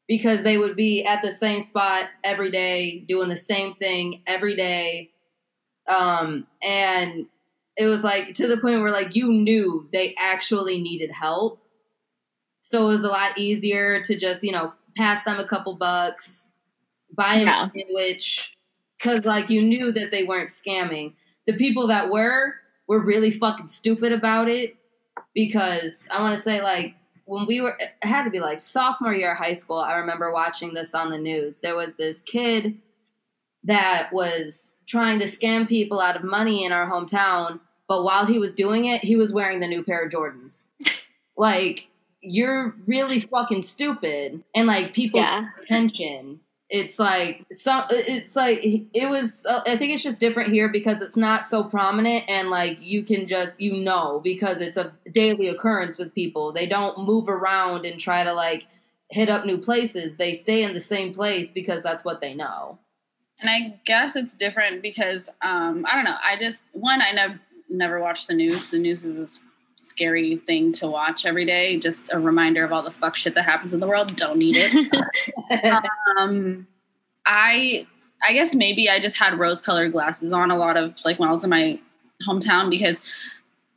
[0.07, 4.55] because they would be at the same spot every day doing the same thing every
[4.55, 5.11] day
[5.87, 7.27] um and
[7.77, 11.61] it was like to the point where like you knew they actually needed help.
[12.61, 16.53] So it was a lot easier to just you know pass them a couple bucks
[17.15, 17.67] buy them yeah.
[17.67, 18.51] a sandwich
[18.97, 21.13] because like you knew that they weren't scamming.
[21.47, 22.55] The people that were
[22.87, 24.75] were really fucking stupid about it
[25.33, 29.13] because i want to say like when we were it had to be like sophomore
[29.13, 31.59] year of high school i remember watching this on the news.
[31.59, 32.77] There was this kid
[33.63, 38.39] that was trying to scam people out of money in our hometown but while he
[38.39, 40.65] was doing it he was wearing the new pair of jordans.
[41.37, 41.87] Like
[42.21, 44.43] you're really fucking stupid.
[44.53, 45.49] And like people yeah.
[45.61, 46.39] attention.
[46.69, 50.99] It's like so it's like it was uh, i think it's just different here because
[50.99, 55.47] it's not so prominent and like you can just you know because it's a daily
[55.47, 56.51] occurrence with people.
[56.51, 58.65] They don't move around and try to like
[59.11, 60.17] hit up new places.
[60.17, 62.79] They stay in the same place because that's what they know.
[63.39, 66.17] And i guess it's different because um i don't know.
[66.23, 69.41] I just one i never never watch the news the news is this
[69.75, 71.77] scary thing to watch every day.
[71.77, 74.15] Just a reminder of all the fuck shit that happens in the world.
[74.15, 74.87] Don't need it.
[76.17, 76.67] um,
[77.25, 77.87] I
[78.23, 81.29] I guess maybe I just had rose colored glasses on a lot of like when
[81.29, 81.79] I was in my
[82.27, 83.01] hometown because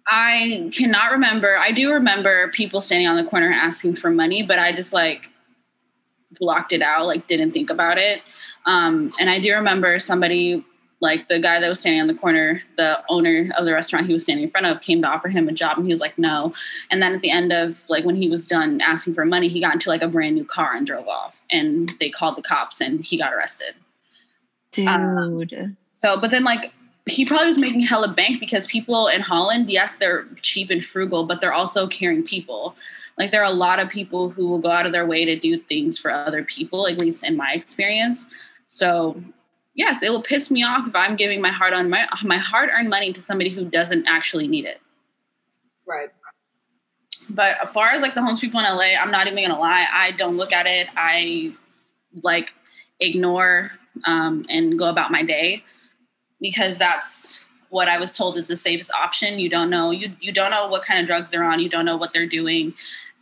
[0.07, 1.59] I cannot remember.
[1.59, 5.29] I do remember people standing on the corner asking for money, but I just like
[6.39, 8.23] blocked it out, like didn't think about it.
[8.65, 10.65] Um, and I do remember somebody
[11.01, 14.13] like the guy that was standing on the corner, the owner of the restaurant he
[14.13, 16.19] was standing in front of came to offer him a job and he was like,
[16.19, 16.53] no.
[16.91, 19.61] And then at the end of like when he was done asking for money, he
[19.61, 22.81] got into like a brand new car and drove off and they called the cops
[22.81, 23.75] and he got arrested.
[24.73, 24.89] Dude.
[24.89, 26.73] Um, so, but then like
[27.07, 31.25] he probably was making hella bank because people in Holland, yes, they're cheap and frugal,
[31.25, 32.77] but they're also caring people.
[33.17, 35.39] Like there are a lot of people who will go out of their way to
[35.39, 38.27] do things for other people, at least in my experience.
[38.69, 39.21] So
[39.79, 42.69] yes, it will piss me off if I'm giving my hard on my my hard
[42.71, 44.83] earned money to somebody who doesn't actually need it.
[45.87, 46.11] Right.
[47.31, 49.87] But as far as like the homeless people in LA, I'm not even gonna lie.
[49.91, 50.89] I don't look at it.
[50.97, 51.55] I
[52.23, 52.53] like
[53.01, 53.71] ignore
[54.05, 55.63] um, and go about my day
[56.41, 59.39] because that's what I was told is the safest option.
[59.39, 61.61] You don't know you you don't know what kind of drugs they're on.
[61.61, 62.75] You don't know what they're doing,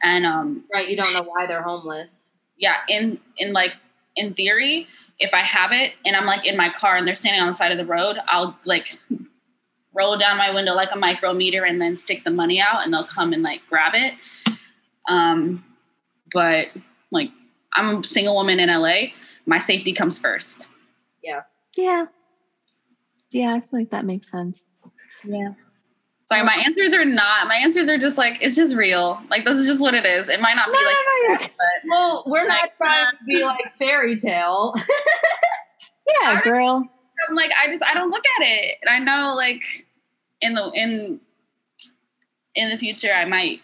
[0.03, 0.88] and um, right.
[0.88, 2.33] You don't know why they're homeless.
[2.57, 3.75] Yeah, in in like
[4.16, 7.40] in theory, if I have it and I'm like in my car and they're standing
[7.40, 8.98] on the side of the road, I'll like
[9.94, 13.07] roll down my window like a micrometer and then stick the money out and they'll
[13.07, 14.14] come and like grab it.
[15.09, 15.64] Um,
[16.33, 16.66] but
[17.11, 17.31] like
[17.72, 19.12] I'm a single woman in LA,
[19.46, 20.68] my safety comes first.
[21.22, 21.42] Yeah.
[21.76, 22.07] Yeah.
[23.31, 24.62] Yeah, I feel like that makes sense.
[25.24, 25.52] Yeah.
[26.28, 27.46] Sorry, my answers are not.
[27.46, 29.20] My answers are just like it's just real.
[29.30, 30.28] Like this is just what it is.
[30.28, 30.94] It might not no, be like.
[30.94, 34.74] No, no, but well, we're not trying to uh, be like fairy tale.
[36.20, 36.88] yeah, girl.
[37.28, 39.62] I'm like I just I don't look at it, and I know like
[40.40, 41.20] in the in
[42.56, 43.60] in the future I might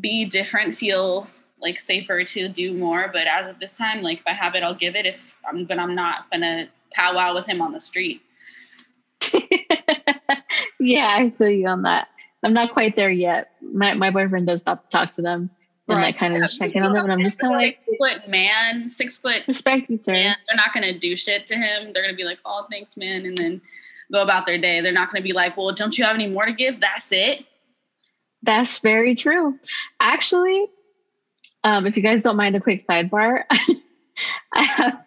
[0.00, 1.26] be different, feel
[1.62, 3.08] like safer to do more.
[3.10, 5.06] But as of this time, like if I have it, I'll give it.
[5.06, 8.20] If I'm, but I'm not gonna powwow with him on the street.
[10.80, 12.08] yeah, I feel you on that.
[12.42, 13.52] I'm not quite there yet.
[13.60, 15.50] My my boyfriend does stop to talk to them
[15.88, 16.06] and right.
[16.06, 16.46] like kind of yeah.
[16.46, 19.42] check in on them, and I'm just kind of like six foot man, six foot
[19.46, 20.12] respect you, sir.
[20.12, 21.92] Man, they're not gonna do shit to him.
[21.92, 23.60] They're gonna be like, "Oh, thanks, man," and then
[24.12, 24.80] go about their day.
[24.80, 26.80] They're not going to be like, well, don't you have any more to give?
[26.80, 27.44] That's it.
[28.42, 29.58] That's very true.
[29.98, 30.66] Actually,
[31.64, 33.44] um, if you guys don't mind a quick sidebar,
[34.52, 35.04] I have,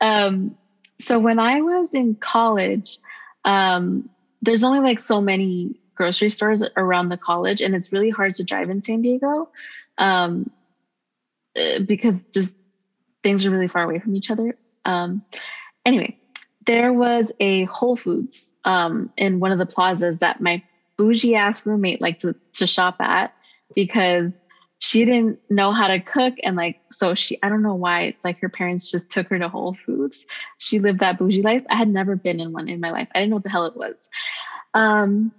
[0.00, 0.56] um,
[1.00, 2.98] so when I was in college,
[3.44, 4.08] um,
[4.42, 8.44] there's only like so many grocery stores around the college, and it's really hard to
[8.44, 9.48] drive in San Diego
[9.98, 10.50] um,
[11.56, 12.54] uh, because just
[13.22, 14.56] things are really far away from each other.
[14.84, 15.22] Um,
[15.84, 16.16] anyway,
[16.66, 20.62] there was a Whole Foods um, in one of the plazas that my
[20.96, 23.32] bougie ass roommate liked to, to shop at
[23.74, 24.39] because
[24.80, 28.24] she didn't know how to cook and like so she i don't know why it's
[28.24, 30.24] like her parents just took her to whole foods.
[30.58, 31.62] She lived that bougie life.
[31.70, 33.06] I had never been in one in my life.
[33.14, 34.08] I didn't know what the hell it was.
[34.74, 35.32] Um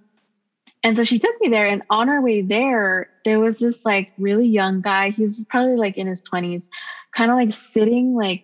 [0.84, 4.12] and so she took me there and on our way there there was this like
[4.17, 5.10] really young guy.
[5.10, 6.67] He was probably like in his 20s
[7.13, 8.43] kind of like sitting like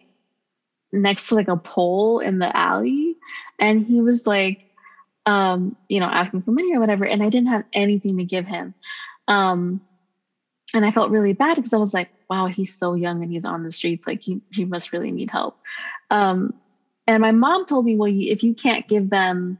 [0.91, 3.17] next to like a pole in the alley.
[3.59, 4.59] And he was like
[5.27, 8.47] um you know asking for money or whatever and i didn't have anything to give
[8.47, 8.73] him.
[9.27, 9.81] Um
[10.73, 13.45] and I felt really bad because I was like, wow, he's so young and he's
[13.45, 14.05] on the streets.
[14.05, 15.55] Like he, he must really need help.
[16.09, 16.53] Um,
[17.05, 19.59] and my mom told me, well, if you can't give them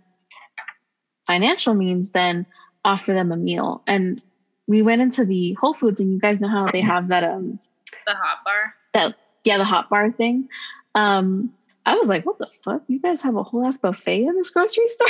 [1.26, 2.46] financial means, then
[2.84, 3.82] offer them a meal.
[3.88, 4.22] And
[4.68, 7.58] we went into the Whole Foods, and you guys know how they have that um
[8.06, 8.76] the hot bar.
[8.94, 10.48] That yeah, the hot bar thing.
[10.94, 11.52] Um,
[11.86, 12.82] I was like, what the fuck?
[12.88, 15.08] You guys have a whole ass buffet in this grocery store?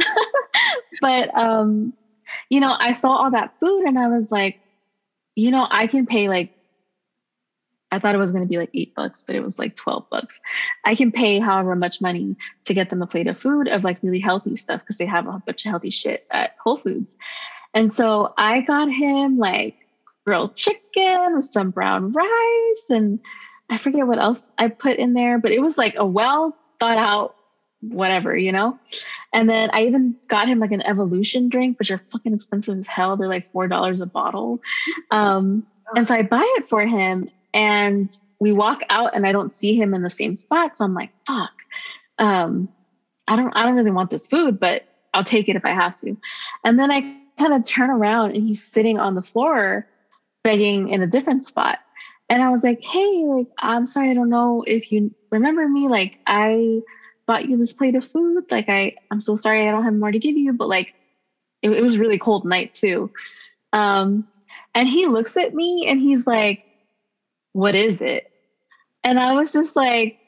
[1.02, 1.92] but um,
[2.48, 4.58] you know, I saw all that food and I was like,
[5.36, 6.52] you know, I can pay like,
[7.92, 10.08] I thought it was going to be like eight bucks, but it was like 12
[10.10, 10.40] bucks.
[10.84, 13.98] I can pay however much money to get them a plate of food of like
[14.02, 17.16] really healthy stuff because they have a bunch of healthy shit at Whole Foods.
[17.74, 19.76] And so I got him like
[20.24, 23.18] grilled chicken with some brown rice and
[23.68, 26.98] I forget what else I put in there, but it was like a well thought
[26.98, 27.36] out
[27.80, 28.78] whatever, you know?
[29.32, 32.86] And then I even got him like an evolution drink, which are fucking expensive as
[32.86, 33.16] hell.
[33.16, 34.60] They're like $4 a bottle.
[35.10, 39.52] Um, and so I buy it for him and we walk out and I don't
[39.52, 40.76] see him in the same spot.
[40.76, 41.52] So I'm like, fuck.
[42.18, 42.68] Um,
[43.28, 45.94] I don't I don't really want this food, but I'll take it if I have
[45.96, 46.16] to.
[46.64, 47.00] And then I
[47.38, 49.86] kind of turn around and he's sitting on the floor
[50.42, 51.78] begging in a different spot.
[52.28, 55.88] And I was like, hey, like, I'm sorry, I don't know if you remember me.
[55.88, 56.80] Like, I
[57.30, 58.42] bought you this plate of food.
[58.50, 60.92] Like, I, I'm so sorry I don't have more to give you, but like,
[61.62, 63.12] it, it was really cold night too.
[63.72, 64.24] Um,
[64.74, 66.60] and he looks at me and he's like,
[67.52, 68.24] what is it?
[69.04, 70.18] And I was just like,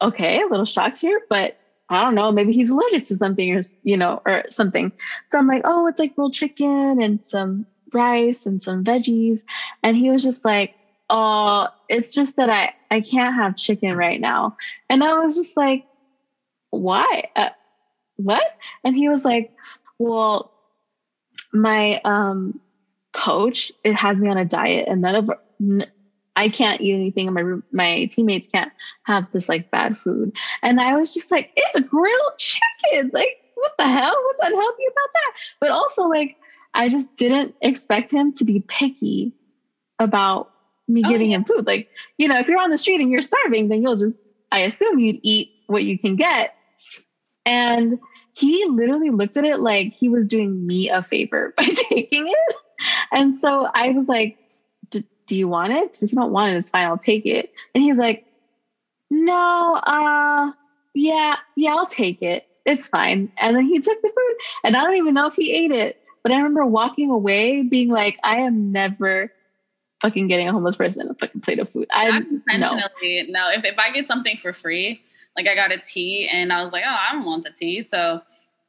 [0.00, 1.58] okay, a little shocked here, but
[1.90, 4.90] I don't know, maybe he's allergic to something or, you know, or something.
[5.26, 9.40] So I'm like, oh, it's like grilled chicken and some rice and some veggies.
[9.82, 10.72] And he was just like,
[11.10, 14.54] oh, it's just that I, I can't have chicken right now.
[14.88, 15.84] And I was just like,
[16.70, 17.24] why?
[17.36, 17.50] Uh,
[18.16, 18.44] what?
[18.84, 19.50] And he was like,
[19.98, 20.50] well,
[21.52, 22.60] my um,
[23.12, 25.86] coach, it has me on a diet and none of, n-
[26.36, 28.72] I can't eat anything and my, my teammates can't
[29.04, 30.34] have this like bad food.
[30.62, 33.10] And I was just like, it's grilled chicken.
[33.12, 34.14] Like, what the hell?
[34.26, 35.32] What's unhealthy about that?
[35.60, 36.36] But also like,
[36.74, 39.32] I just didn't expect him to be picky
[40.00, 40.50] about
[40.88, 41.38] me oh, giving yeah.
[41.38, 41.66] him food.
[41.66, 44.60] Like, you know, if you're on the street and you're starving, then you'll just, I
[44.60, 46.54] assume you'd eat what you can get.
[47.46, 47.98] And
[48.34, 52.56] he literally looked at it like he was doing me a favor by taking it.
[53.12, 54.38] And so I was like,
[55.26, 55.98] do you want it?
[56.02, 56.86] If you don't want it, it's fine.
[56.86, 57.52] I'll take it.
[57.74, 58.26] And he's like,
[59.10, 60.52] no, uh,
[60.94, 62.46] yeah, yeah, I'll take it.
[62.66, 63.30] It's fine.
[63.38, 66.00] And then he took the food and I don't even know if he ate it.
[66.22, 69.30] But I remember walking away being like, I am never
[70.04, 71.86] fucking getting a homeless person a fucking plate of food.
[71.90, 73.46] I intentionally no.
[73.46, 73.50] no.
[73.50, 75.00] If if I get something for free,
[75.34, 77.82] like I got a tea and I was like, oh, I don't want the tea.
[77.82, 78.20] So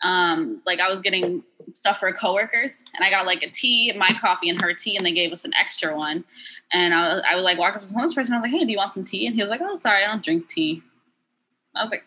[0.01, 1.43] um like I was getting
[1.73, 5.05] stuff for coworkers and I got like a tea, my coffee and her tea, and
[5.05, 6.23] they gave us an extra one.
[6.71, 8.57] And I was, I was like walking up to the homeless person, I was like,
[8.57, 9.27] Hey, do you want some tea?
[9.27, 10.83] And he was like, Oh, sorry, I don't drink tea.
[11.75, 12.05] I was like,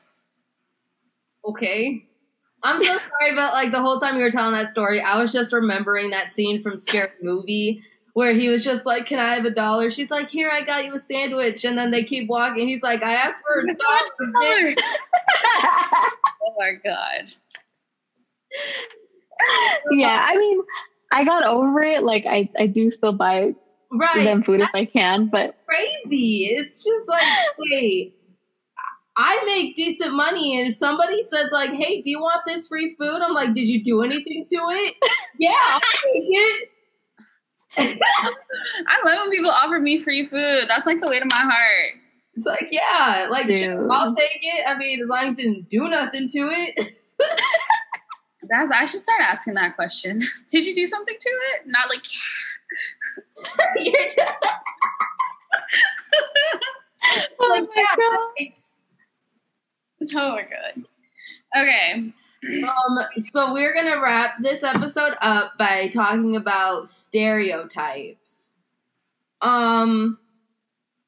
[1.44, 2.02] Okay.
[2.62, 2.86] I'm so
[3.20, 6.10] sorry, but like the whole time you were telling that story, I was just remembering
[6.10, 7.82] that scene from Scary Movie
[8.18, 10.84] where he was just like, "Can I have a dollar?" She's like, "Here, I got
[10.84, 12.66] you a sandwich." And then they keep walking.
[12.66, 14.74] He's like, "I asked for a dollar."
[15.62, 17.32] oh my god.
[19.92, 20.60] yeah, I mean,
[21.12, 22.02] I got over it.
[22.02, 23.54] Like, I I do still buy
[23.92, 24.24] right.
[24.24, 26.46] them food That's if I can, but crazy.
[26.46, 27.22] It's just like,
[27.58, 28.16] wait.
[29.20, 32.96] I make decent money, and if somebody says like, "Hey, do you want this free
[32.98, 34.94] food?" I'm like, "Did you do anything to it?"
[35.38, 36.68] yeah, I'll take it.
[38.86, 40.64] I love when people offer me free food.
[40.68, 41.94] That's like the way to my heart.
[42.34, 44.64] It's like, yeah, like sure, I'll take it.
[44.68, 46.78] I mean, as long as it didn't do nothing to it.
[48.48, 50.22] That's I should start asking that question.
[50.50, 51.66] Did you do something to it?
[51.66, 52.04] Not like
[53.76, 54.32] you're just
[57.40, 58.52] oh like, my god.
[60.14, 60.84] Oh my god.
[61.56, 62.12] Okay.
[62.44, 68.54] Um, so we're gonna wrap this episode up by talking about stereotypes.
[69.40, 70.18] Um,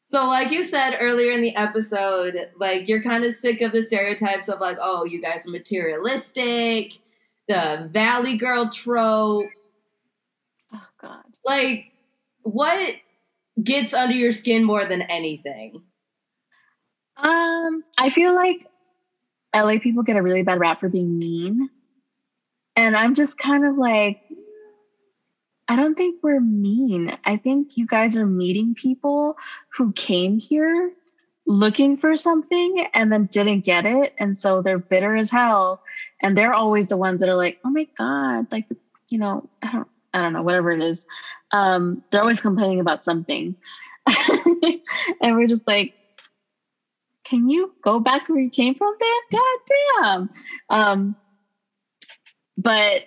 [0.01, 3.83] so, like you said earlier in the episode, like you're kind of sick of the
[3.83, 6.95] stereotypes of like, oh, you guys are materialistic,
[7.47, 9.47] the Valley Girl trope.
[10.75, 11.23] Oh God!
[11.45, 11.93] Like,
[12.43, 12.97] what
[13.63, 15.83] gets under your skin more than anything?
[17.17, 18.67] Um, I feel like
[19.55, 21.69] LA people get a really bad rap for being mean,
[22.77, 24.21] and I'm just kind of like,
[25.69, 27.17] I don't think we're mean.
[27.25, 29.37] I think you guys are meeting people
[29.69, 30.93] who came here
[31.47, 34.15] looking for something and then didn't get it.
[34.19, 35.83] And so they're bitter as hell.
[36.23, 38.67] And they're always the ones that are like, oh my God, like,
[39.09, 41.05] you know, I don't, I don't know, whatever it is.
[41.53, 43.55] Um, they're always complaining about something.
[45.21, 45.95] and we're just like,
[47.31, 49.41] can you go back where you came from then?
[49.41, 49.59] God
[50.03, 50.29] damn.
[50.69, 51.17] Um,
[52.59, 53.03] but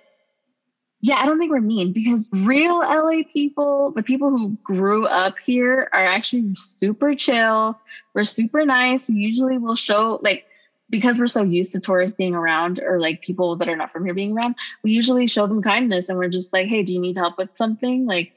[1.02, 5.36] yeah, I don't think we're mean because real LA people, the people who grew up
[5.46, 7.78] here, are actually super chill.
[8.14, 9.10] We're super nice.
[9.10, 10.46] We usually will show, like,
[10.90, 14.06] because we're so used to tourists being around or like people that are not from
[14.06, 17.02] here being around, we usually show them kindness and we're just like, hey, do you
[17.02, 18.06] need help with something?
[18.06, 18.32] Like,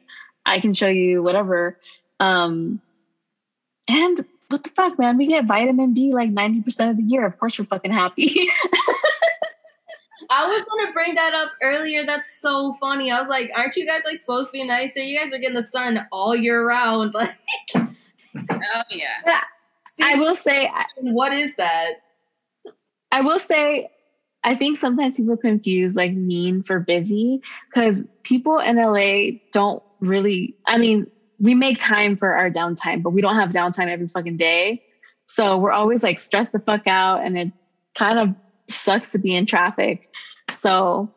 [0.44, 1.76] I can show you whatever.
[2.18, 2.80] Um,
[3.88, 5.16] and what the fuck, man?
[5.16, 7.26] We get vitamin D like 90% of the year.
[7.26, 8.48] Of course, we're fucking happy.
[10.30, 12.04] I was gonna bring that up earlier.
[12.04, 13.12] That's so funny.
[13.12, 15.00] I was like, aren't you guys like supposed to be nicer?
[15.00, 17.14] You guys are getting the sun all year round.
[17.26, 17.36] Like,
[17.74, 19.06] oh yeah.
[19.24, 19.40] yeah.
[19.88, 20.70] See, I will say,
[21.00, 21.94] what is that?
[23.10, 23.88] I will say,
[24.44, 30.54] I think sometimes people confuse like mean for busy because people in LA don't really.
[30.66, 31.06] I mean,
[31.38, 34.82] we make time for our downtime, but we don't have downtime every fucking day.
[35.26, 38.34] So we're always like stressed the fuck out, and it's kind of
[38.68, 40.10] sucks to be in traffic.
[40.52, 41.12] So,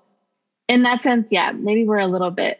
[0.67, 2.59] in that sense, yeah, maybe we're a little bit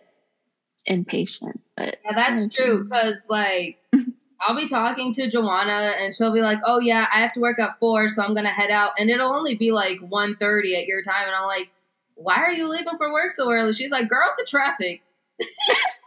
[0.85, 1.59] impatient.
[1.75, 2.63] But yeah, that's mm-hmm.
[2.63, 3.79] true because like
[4.41, 7.59] I'll be talking to Joanna and she'll be like, "Oh yeah, I have to work
[7.59, 11.03] at four, so I'm gonna head out," and it'll only be like 1.30 at your
[11.03, 11.71] time, and I'm like,
[12.15, 15.01] "Why are you leaving for work so early?" She's like, "Girl, the traffic."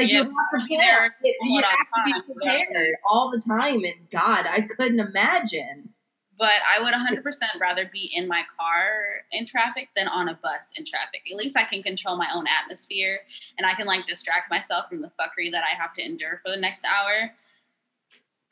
[0.00, 1.16] like you have to prepare.
[1.22, 5.90] You have to be prepared all the time, and God, I couldn't imagine.
[6.36, 7.22] But I would 100%
[7.60, 11.22] rather be in my car in traffic than on a bus in traffic.
[11.30, 13.20] At least I can control my own atmosphere
[13.56, 16.50] and I can like distract myself from the fuckery that I have to endure for
[16.50, 17.30] the next hour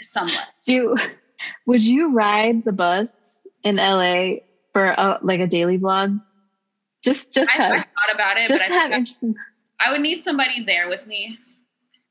[0.01, 0.47] somewhat.
[0.65, 0.97] Do
[1.67, 3.27] would you ride the bus
[3.65, 4.37] in LA
[4.73, 6.21] for a, like a daily vlog?
[7.03, 9.35] Just just I, I thought about it, just but I have interesting.
[9.37, 9.52] I
[9.91, 11.39] would need somebody there with me.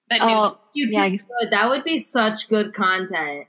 [0.10, 1.16] That oh, yeah,
[1.52, 3.48] that would be such good content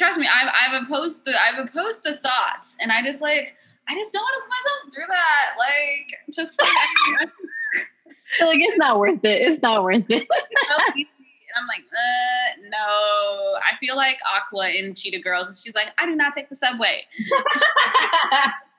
[0.00, 3.54] trust me, I've I've opposed the I've opposed the thoughts, and I just like
[3.88, 5.54] I just don't want to put myself through that.
[5.58, 9.42] Like just like, like it's not worth it.
[9.42, 10.26] It's not worth it.
[10.94, 13.58] and I'm like, uh, no.
[13.58, 16.56] I feel like Aqua in Cheetah Girls, and she's like, I do not take the
[16.56, 17.04] subway.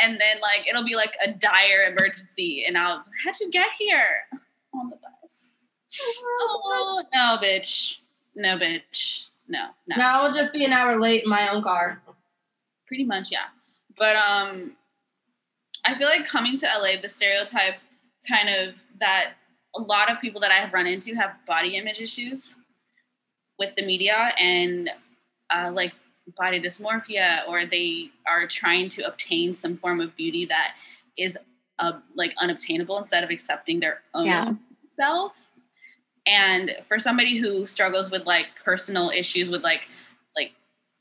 [0.00, 4.26] and then like it'll be like a dire emergency, and I'll how'd you get here
[4.74, 5.48] on the bus?
[6.40, 7.98] Oh no, bitch,
[8.34, 9.96] no, bitch no, no.
[9.96, 12.00] Now I'll just be an hour late in my own car.
[12.86, 13.48] Pretty much, yeah.
[13.98, 14.76] But um,
[15.84, 17.74] I feel like coming to LA, the stereotype
[18.28, 19.32] kind of that
[19.76, 22.54] a lot of people that I have run into have body image issues
[23.58, 24.88] with the media and
[25.50, 25.92] uh, like
[26.36, 30.74] body dysmorphia, or they are trying to obtain some form of beauty that
[31.16, 31.36] is
[31.78, 34.52] uh, like unobtainable instead of accepting their own yeah.
[34.82, 35.50] self
[36.26, 39.88] and for somebody who struggles with like personal issues with like
[40.36, 40.52] like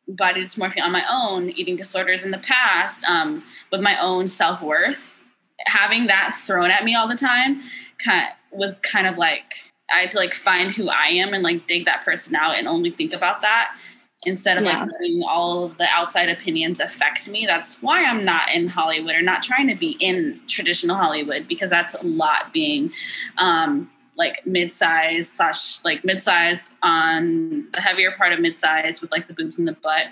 [0.08, 5.18] body dysmorphia on my own eating disorders in the past um, with my own self-worth
[5.66, 7.62] having that thrown at me all the time
[8.04, 11.44] kind of, was kind of like i had to like find who i am and
[11.44, 13.76] like dig that person out and only think about that
[14.24, 14.82] instead of yeah.
[14.82, 19.16] like letting all of the outside opinions affect me that's why i'm not in hollywood
[19.16, 22.92] or not trying to be in traditional hollywood because that's a lot being
[23.38, 29.34] um, like mid-size slash like mid-size on the heavier part of mid-size with like the
[29.34, 30.08] boobs and the butt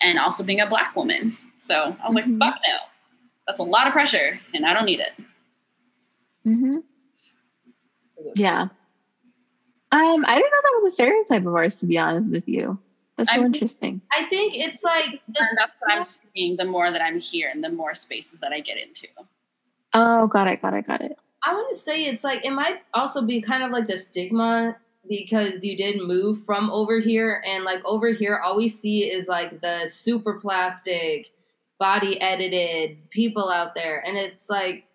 [0.00, 2.38] and also being a black woman so i was mm-hmm.
[2.38, 2.76] like fuck no
[3.46, 5.12] that's a lot of pressure and i don't need it
[6.46, 6.78] mm-hmm.
[8.36, 8.62] yeah
[9.92, 12.78] um i didn't know that was a stereotype of ours to be honest with you
[13.16, 14.00] That's so I interesting.
[14.12, 17.62] I think it's like this, that's what I'm seeing the more that I'm here and
[17.62, 19.06] the more spaces that I get into.
[19.92, 21.16] Oh, got it, got it, got it.
[21.44, 24.76] I want to say it's like it might also be kind of like the stigma
[25.08, 29.28] because you did move from over here and like over here all we see is
[29.28, 31.30] like the super plastic
[31.78, 34.86] body edited people out there and it's like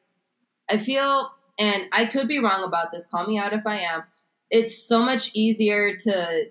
[0.68, 4.04] I feel and I could be wrong about this call me out if I am
[4.50, 6.46] it's so much easier to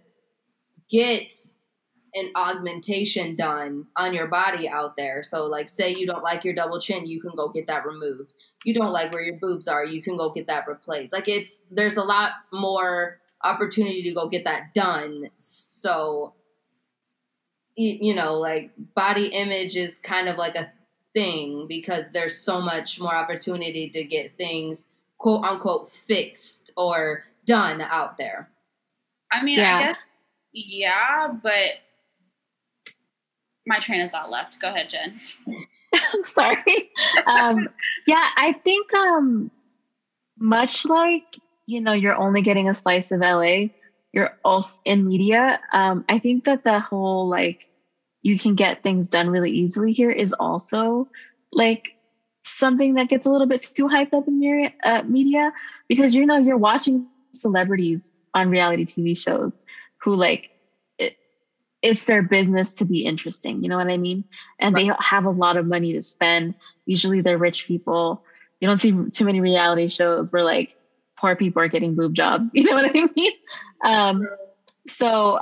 [0.88, 1.32] get
[2.18, 5.22] an augmentation done on your body out there.
[5.22, 8.32] So, like, say you don't like your double chin, you can go get that removed.
[8.64, 11.12] You don't like where your boobs are, you can go get that replaced.
[11.12, 15.30] Like, it's there's a lot more opportunity to go get that done.
[15.38, 16.34] So,
[17.76, 20.72] you, you know, like body image is kind of like a
[21.14, 24.88] thing because there's so much more opportunity to get things
[25.18, 28.50] quote unquote fixed or done out there.
[29.30, 29.76] I mean, yeah.
[29.76, 29.96] I guess
[30.52, 31.80] yeah, but
[33.68, 34.60] my train is out left.
[34.60, 35.20] Go ahead, Jen.
[36.22, 36.90] Sorry.
[37.26, 37.68] Um,
[38.06, 39.50] yeah, I think um,
[40.38, 41.24] much like
[41.68, 43.66] you know, you're only getting a slice of LA.
[44.12, 45.60] You're also in media.
[45.70, 47.60] Um, I think that the whole like
[48.22, 51.08] you can get things done really easily here is also
[51.52, 51.90] like
[52.42, 55.52] something that gets a little bit too hyped up in media, uh, media
[55.88, 59.60] because you know you're watching celebrities on reality TV shows
[60.00, 60.50] who like
[61.82, 63.62] it's their business to be interesting.
[63.62, 64.24] You know what I mean?
[64.58, 64.88] And right.
[64.88, 66.54] they have a lot of money to spend.
[66.86, 68.24] Usually they're rich people.
[68.60, 70.76] You don't see too many reality shows where like
[71.18, 72.50] poor people are getting boob jobs.
[72.54, 73.32] You know what I mean?
[73.84, 74.28] Um,
[74.86, 75.40] so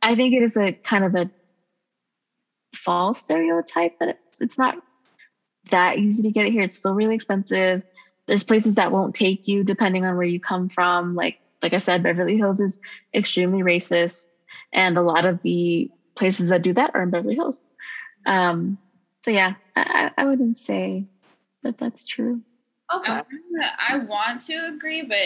[0.00, 1.30] I think it is a kind of a
[2.74, 4.76] false stereotype that it's, it's not
[5.70, 6.62] that easy to get it here.
[6.62, 7.82] It's still really expensive.
[8.26, 11.14] There's places that won't take you depending on where you come from.
[11.14, 12.78] Like like I said, Beverly Hills is
[13.14, 14.20] extremely racist.
[14.74, 17.64] And a lot of the places that do that are in Beverly Hills.
[18.26, 18.78] Um,
[19.22, 21.04] so yeah, I, I wouldn't say
[21.62, 22.42] that that's true.
[22.94, 23.22] Okay.
[23.88, 25.16] I want to agree, but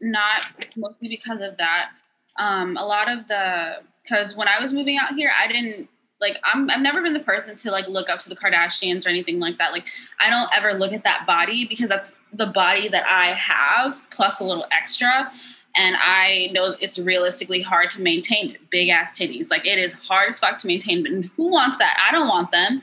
[0.00, 0.44] not
[0.76, 1.90] mostly because of that.
[2.38, 5.88] Um, a lot of the because when I was moving out here, I didn't
[6.20, 9.08] like I'm I've never been the person to like look up to the Kardashians or
[9.08, 9.72] anything like that.
[9.72, 9.88] Like
[10.20, 14.40] I don't ever look at that body because that's the body that I have plus
[14.40, 15.32] a little extra
[15.78, 19.50] and I know it's realistically hard to maintain big ass titties.
[19.50, 21.96] Like it is hard as fuck to maintain, but who wants that?
[22.06, 22.82] I don't want them.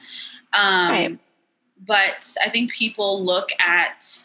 [0.54, 1.20] Um, right.
[1.86, 4.25] But I think people look at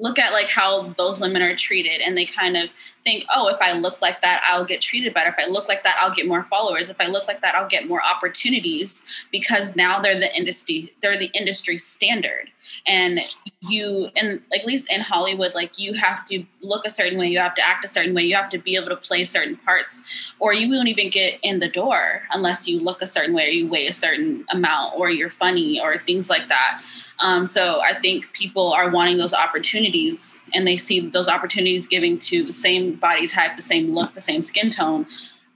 [0.00, 2.68] look at like how those women are treated and they kind of
[3.04, 5.30] think oh if i look like that i'll get treated better.
[5.30, 6.88] If i look like that i'll get more followers.
[6.88, 11.18] If i look like that i'll get more opportunities because now they're the industry they're
[11.18, 12.50] the industry standard.
[12.86, 13.20] And
[13.60, 17.38] you and at least in hollywood like you have to look a certain way you
[17.38, 20.02] have to act a certain way you have to be able to play certain parts
[20.38, 23.50] or you won't even get in the door unless you look a certain way or
[23.50, 26.82] you weigh a certain amount or you're funny or things like that
[27.20, 32.18] um, so I think people are wanting those opportunities and they see those opportunities giving
[32.20, 35.06] to the same body type, the same look, the same skin tone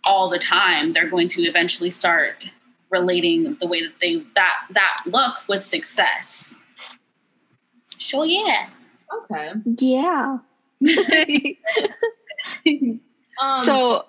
[0.04, 0.92] all the time.
[0.92, 2.48] They're going to eventually start
[2.90, 6.54] relating the way that they that that look with success.
[7.96, 8.68] Sure, yeah.
[9.30, 9.52] Okay.
[9.78, 10.38] Yeah.
[13.40, 14.04] um, so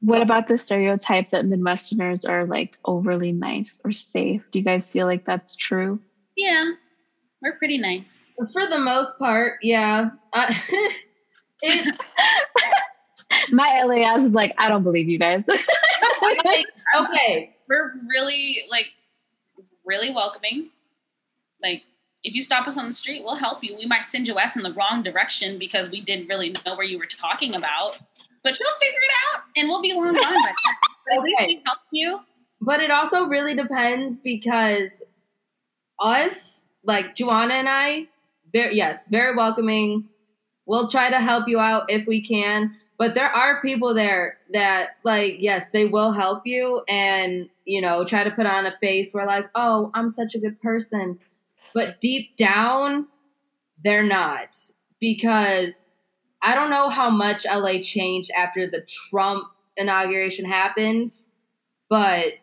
[0.00, 4.42] what about the stereotype that Midwesterners are like overly nice or safe?
[4.50, 6.00] Do you guys feel like that's true?
[6.36, 6.70] Yeah,
[7.42, 8.26] we're pretty nice.
[8.52, 10.10] For the most part, yeah.
[11.62, 11.96] it,
[13.50, 15.48] My LA ass is like, I don't believe you guys.
[16.44, 16.66] like,
[16.96, 18.86] okay, we're really like
[19.84, 20.70] really welcoming.
[21.62, 21.82] Like,
[22.22, 23.76] if you stop us on the street, we'll help you.
[23.76, 26.84] We might send your ass in the wrong direction because we didn't really know where
[26.84, 27.98] you were talking about,
[28.42, 30.34] but you'll figure it out, and we'll be long gone.
[31.12, 32.20] At least we help you.
[32.60, 35.02] But it also really depends because
[36.00, 38.08] us, like Joanna and I,
[38.52, 40.08] very, yes, very welcoming.
[40.66, 42.76] We'll try to help you out if we can.
[42.98, 48.04] But there are people there that, like, yes, they will help you and, you know,
[48.04, 51.18] try to put on a face where, like, oh, I'm such a good person.
[51.72, 53.08] But deep down,
[53.82, 54.54] they're not.
[55.00, 55.86] Because
[56.42, 59.46] I don't know how much LA changed after the Trump
[59.76, 61.10] inauguration happened,
[61.88, 62.34] but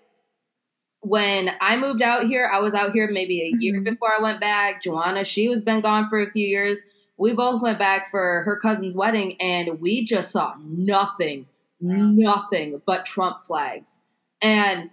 [1.08, 3.84] when I moved out here, I was out here maybe a year mm-hmm.
[3.84, 4.82] before I went back.
[4.82, 6.82] Joanna, she was been gone for a few years.
[7.18, 11.48] We both went back for her cousin's wedding and we just saw nothing,
[11.80, 14.02] nothing but Trump flags.
[14.42, 14.92] And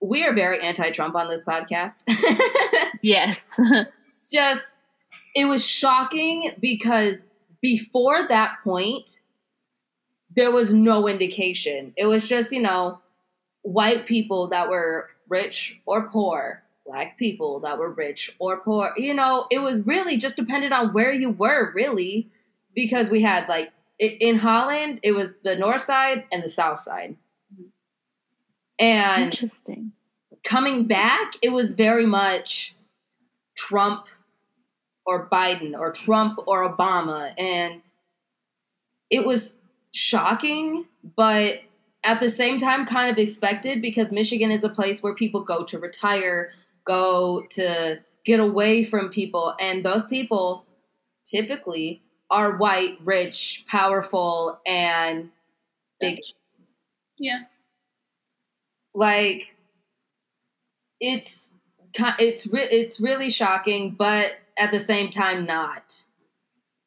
[0.00, 2.02] we are very anti-Trump on this podcast.
[3.02, 3.44] yes.
[4.04, 4.78] it's just
[5.34, 7.28] it was shocking because
[7.60, 9.20] before that point
[10.34, 11.92] there was no indication.
[11.96, 13.00] It was just, you know,
[13.62, 18.92] white people that were rich or poor, black people that were rich or poor.
[18.96, 22.28] You know, it was really just depended on where you were, really,
[22.74, 27.16] because we had like in Holland, it was the north side and the south side.
[28.78, 29.92] And interesting.
[30.42, 32.74] Coming back, it was very much
[33.56, 34.06] Trump
[35.06, 37.32] or Biden or Trump or Obama.
[37.38, 37.82] And
[39.08, 40.86] it was shocking,
[41.16, 41.60] but
[42.04, 45.64] at the same time, kind of expected because Michigan is a place where people go
[45.64, 46.52] to retire,
[46.84, 49.54] go to get away from people.
[49.60, 50.64] And those people
[51.24, 55.30] typically are white, rich, powerful, and
[56.00, 56.20] big.
[57.18, 57.42] Yeah.
[58.94, 59.54] Like,
[61.00, 61.54] it's
[62.18, 66.04] it's re- it's really shocking, but at the same time, not.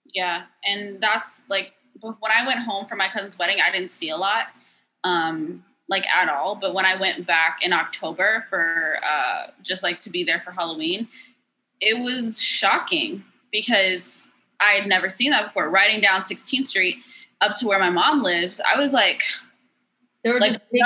[0.06, 4.10] Yeah, and that's like when I went home for my cousin's wedding, I didn't see
[4.10, 4.48] a lot,
[5.06, 6.56] um, like at all.
[6.56, 10.52] But when I went back in October for uh, just like to be there for
[10.52, 11.08] Halloween,
[11.80, 14.28] it was shocking because
[14.60, 15.70] I had never seen that before.
[15.70, 16.98] Riding down 16th Street
[17.40, 19.22] up to where my mom lives, I was like,
[20.24, 20.82] there were like big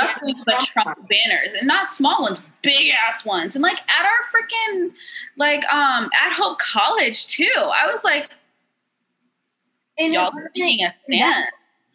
[0.45, 3.55] but Trump banners and not small ones, big ass ones.
[3.55, 4.91] And like at our freaking
[5.37, 7.49] like um at Hope College too.
[7.55, 8.29] I was like,
[9.97, 11.45] and y'all are taking a stand.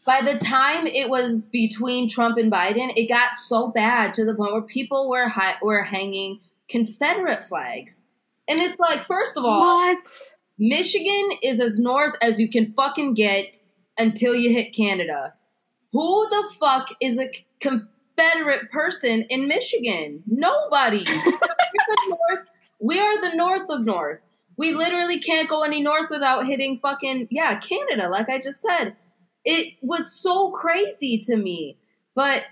[0.07, 4.35] By the time it was between Trump and Biden, it got so bad to the
[4.35, 8.07] point where people were hi- were hanging Confederate flags.
[8.47, 9.99] And it's like, first of all, what?
[10.59, 13.57] Michigan is as north as you can fucking get
[13.99, 15.35] until you hit Canada.
[15.93, 17.31] Who the fuck is a
[17.61, 20.23] Confederate person in Michigan?
[20.27, 21.05] Nobody.
[22.09, 22.47] north,
[22.81, 24.21] we are the north of north.
[24.57, 28.97] We literally can't go any north without hitting fucking, yeah, Canada, like I just said.
[29.45, 31.77] It was so crazy to me.
[32.15, 32.47] But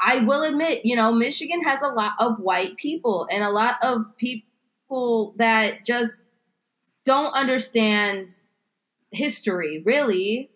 [0.00, 3.76] I will admit, you know, Michigan has a lot of white people and a lot
[3.82, 6.30] of people that just
[7.04, 8.30] don't understand
[9.10, 10.50] history, really.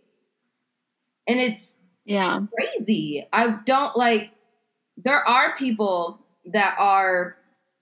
[1.27, 2.41] And it's yeah.
[2.55, 3.27] Crazy.
[3.33, 4.33] I don't like
[4.97, 7.37] there are people that are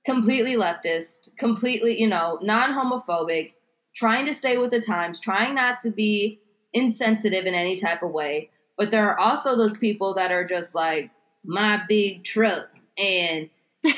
[0.05, 3.55] completely leftist, completely, you know, non-homophobic,
[3.95, 6.41] trying to stay with the times, trying not to be
[6.73, 8.51] insensitive in any type of way.
[8.77, 11.11] But there are also those people that are just like
[11.45, 13.51] my big truck and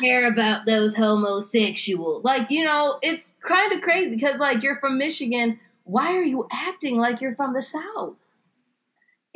[0.00, 2.20] care about those homosexual.
[2.22, 6.48] Like, you know, it's kind of crazy because like you're from Michigan, why are you
[6.52, 8.16] acting like you're from the South?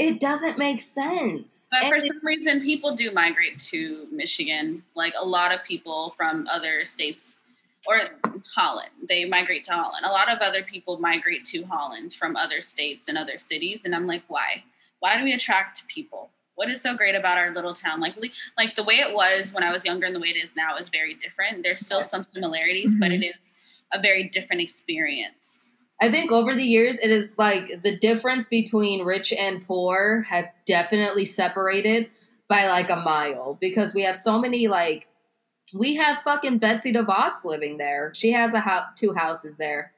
[0.01, 1.69] it doesn't make sense.
[1.71, 4.83] But and for some reason, people do migrate to Michigan.
[4.97, 7.37] Like a lot of people from other states
[7.87, 7.97] or
[8.55, 10.05] Holland, they migrate to Holland.
[10.05, 13.81] A lot of other people migrate to Holland from other states and other cities.
[13.85, 14.65] And I'm like, why?
[14.99, 16.31] Why do we attract people?
[16.57, 18.01] What is so great about our little town?
[18.01, 18.17] Like,
[18.59, 20.77] like the way it was when I was younger and the way it is now
[20.77, 21.63] is very different.
[21.63, 23.01] There's still some similarities, mm-hmm.
[23.01, 23.37] but it is
[23.93, 25.73] a very different experience.
[26.03, 30.47] I think over the years, it is like the difference between rich and poor have
[30.67, 32.11] definitely separated
[32.49, 35.07] by like a mile because we have so many like
[35.73, 38.13] we have fucking Betsy DeVos living there.
[38.15, 39.93] She has a house, two houses there.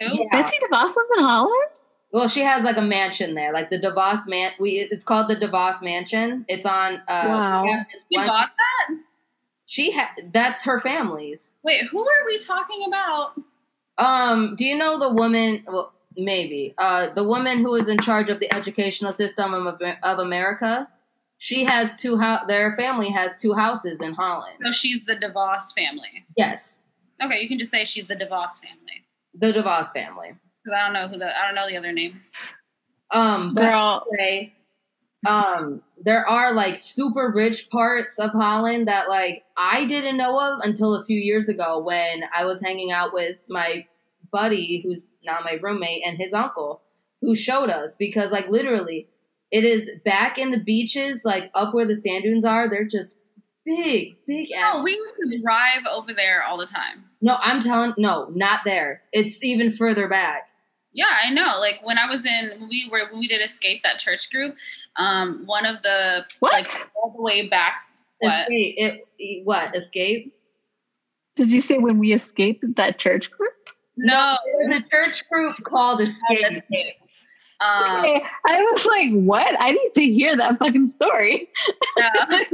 [0.00, 0.24] Yeah.
[0.30, 1.80] Betsy DeVos lives in Holland.
[2.12, 4.52] Well, she has like a mansion there, like the DeVos man.
[4.58, 6.44] We it's called the DeVos Mansion.
[6.48, 6.94] It's on.
[7.08, 7.64] Uh, wow.
[8.08, 8.98] You bought that?
[9.66, 11.56] She ha- that's her family's.
[11.62, 13.32] Wait, who are we talking about?
[13.98, 15.64] Um, do you know the woman?
[15.66, 16.74] Well, maybe.
[16.78, 20.88] Uh, the woman who is in charge of the educational system of, of America.
[21.38, 22.18] She has two.
[22.18, 24.56] Ho- their family has two houses in Holland.
[24.64, 26.24] So she's the DeVos family.
[26.36, 26.84] Yes.
[27.22, 29.04] Okay, you can just say she's the DeVos family.
[29.34, 30.34] The DeVos family.
[30.64, 32.20] Because I don't know who the I don't know the other name.
[33.10, 34.04] Um, but Girl.
[34.18, 34.54] Anyway,
[35.26, 40.60] um, there are like super rich parts of Holland that like I didn't know of
[40.62, 43.86] until a few years ago when I was hanging out with my
[44.32, 46.82] buddy who's now my roommate and his uncle
[47.20, 49.08] who showed us because like literally
[49.50, 53.18] it is back in the beaches like up where the sand dunes are they're just
[53.64, 57.92] big big no we used to drive over there all the time no i'm telling
[57.98, 60.48] no not there it's even further back
[60.96, 61.58] yeah, I know.
[61.60, 64.56] Like when I was in, we were when we did escape that church group.
[64.96, 67.74] Um, one of the what like all the way back.
[68.20, 68.32] What?
[68.32, 69.04] Escape.
[69.18, 70.34] It, what escape?
[71.36, 73.52] Did you say when we escaped that church group?
[73.98, 76.46] No, it was a church group called Escape.
[76.50, 76.94] escape.
[77.60, 78.22] Um, okay.
[78.44, 79.56] I was like, what?
[79.58, 81.48] I need to hear that fucking story.
[81.96, 82.46] that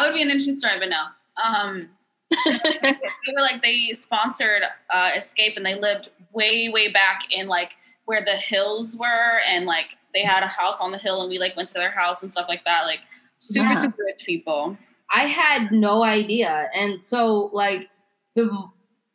[0.00, 1.04] would be an interesting story, but no.
[1.42, 1.88] Um,
[2.44, 7.72] they were like they sponsored uh, Escape, and they lived way, way back in like
[8.04, 11.38] where the hills were, and like they had a house on the hill, and we
[11.38, 12.84] like went to their house and stuff like that.
[12.84, 13.00] Like
[13.38, 13.74] super yeah.
[13.74, 14.76] super rich people.
[15.10, 17.88] I had no idea, and so like
[18.34, 18.68] the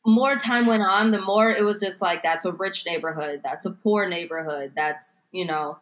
[0.06, 3.66] more time went on, the more it was just like that's a rich neighborhood, that's
[3.66, 5.78] a poor neighborhood, that's you know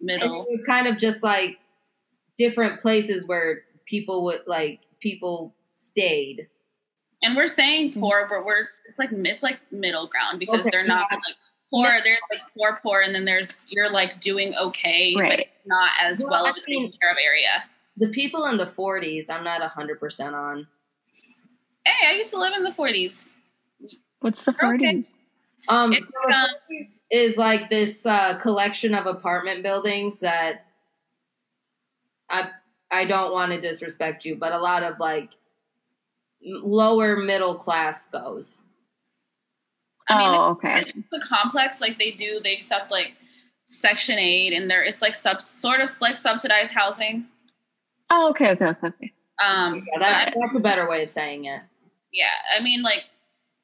[0.00, 0.40] middle.
[0.40, 1.58] And it was kind of just like
[2.36, 6.48] different places where people would like people stayed.
[7.22, 8.00] And we're saying mm-hmm.
[8.00, 11.16] poor, but we're it's like it's like middle ground because okay, they're not yeah.
[11.16, 11.36] like
[11.70, 12.04] poor.
[12.04, 15.38] There's like poor, poor, and then there's you're like doing okay, right.
[15.38, 17.64] but not as well, well of a taken care of area.
[17.96, 20.66] The people in the 40s, I'm not hundred percent on.
[21.84, 23.26] Hey, I used to live in the 40s.
[24.20, 24.80] What's the 40s?
[24.80, 25.02] Okay.
[25.68, 30.66] Um, so the 40s is like this uh, collection of apartment buildings that
[32.30, 32.50] I
[32.90, 35.30] I don't want to disrespect you, but a lot of like
[36.42, 38.62] lower middle class goes.
[40.08, 40.80] I mean, oh, okay.
[40.80, 41.80] It's just a complex.
[41.80, 43.12] Like they do, they accept like
[43.66, 47.26] Section Eight, and there it's like sub sort of like subsidized housing.
[48.10, 49.12] Oh, okay, okay, okay.
[49.42, 51.62] Um, yeah, that's, that's a better way of saying it.
[52.12, 52.26] Yeah,
[52.58, 53.04] I mean, like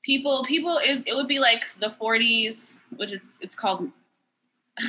[0.06, 3.90] people, people, it, it would be like the 40s, which is it's called.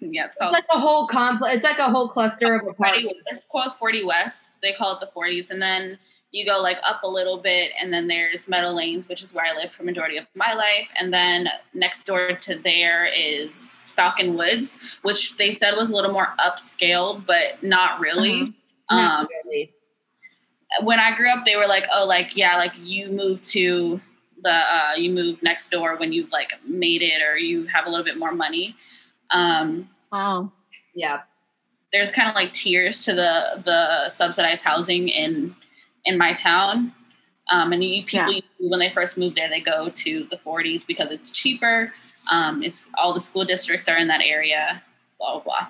[0.00, 1.54] yeah, it's called it's like a whole complex.
[1.54, 3.14] It's like a whole cluster of apartments.
[3.28, 4.50] It's called 40 West.
[4.62, 5.98] They call it the 40s, and then
[6.32, 9.44] you go like up a little bit and then there's meadow lanes which is where
[9.44, 14.34] i lived for majority of my life and then next door to there is falcon
[14.36, 18.96] woods which they said was a little more upscale but not really mm-hmm.
[18.96, 19.72] not um, really
[20.82, 24.00] when i grew up they were like oh like yeah like you moved to
[24.44, 27.90] the uh, you move next door when you've like made it or you have a
[27.90, 28.76] little bit more money
[29.30, 30.52] um wow
[30.94, 31.22] yeah
[31.94, 35.54] there's kind of like tiers to the the subsidized housing in
[36.04, 36.92] in my town.
[37.52, 38.40] Um, and you, people, yeah.
[38.58, 41.92] when they first move there, they go to the 40s because it's cheaper.
[42.32, 44.82] Um, it's all the school districts are in that area.
[45.18, 45.66] Blah blah blah.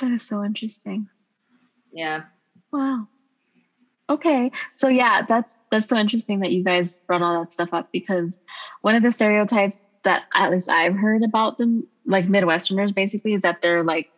[0.00, 1.08] That is so interesting.
[1.92, 2.24] Yeah.
[2.72, 3.08] Wow.
[4.08, 4.52] Okay.
[4.74, 8.40] So yeah, that's that's so interesting that you guys brought all that stuff up because
[8.82, 13.42] one of the stereotypes that at least I've heard about them, like Midwesterners basically, is
[13.42, 14.10] that they're like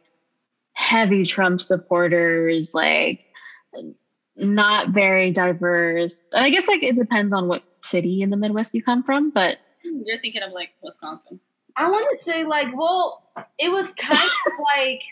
[0.72, 3.22] heavy Trump supporters, like
[4.36, 6.24] not very diverse.
[6.32, 9.30] And I guess like it depends on what city in the Midwest you come from,
[9.30, 11.41] but hmm, you're thinking of like Wisconsin.
[11.76, 13.22] I want to say like, well,
[13.59, 15.03] it was kind of like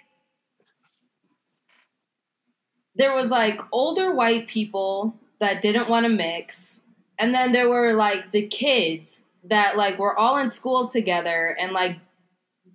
[2.97, 6.83] there was like older white people that didn't want to mix,
[7.19, 11.73] and then there were like the kids that like were all in school together and
[11.73, 11.99] like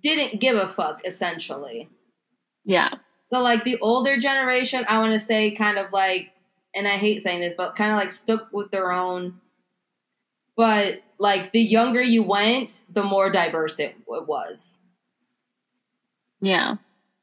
[0.02, 1.88] didn't give a fuck essentially.
[2.64, 2.90] Yeah.
[3.22, 6.32] So like the older generation, I want to say kind of like,
[6.74, 9.40] and I hate saying this, but kind of like stuck with their own.
[10.56, 14.78] But like the younger you went, the more diverse it, it was.
[16.40, 16.76] Yeah.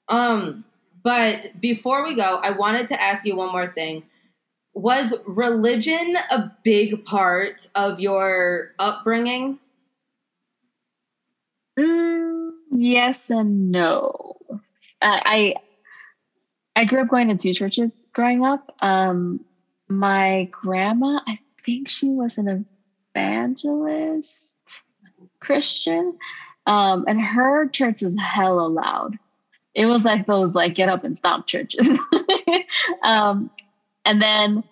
[0.07, 0.63] Um.
[1.03, 4.03] But before we go, I wanted to ask you one more thing.
[4.73, 9.59] Was religion a big part of your upbringing?
[11.77, 14.35] Mm, yes and no.
[15.01, 15.55] I
[16.75, 18.73] I grew up going to two churches growing up.
[18.79, 19.43] Um,
[19.87, 22.65] my grandma, I think she was an
[23.15, 24.55] evangelist
[25.39, 26.17] Christian,
[26.65, 29.17] um, and her church was hella loud.
[29.75, 31.87] It was like those like get up and stop churches.
[33.03, 33.51] um,
[34.05, 34.63] and then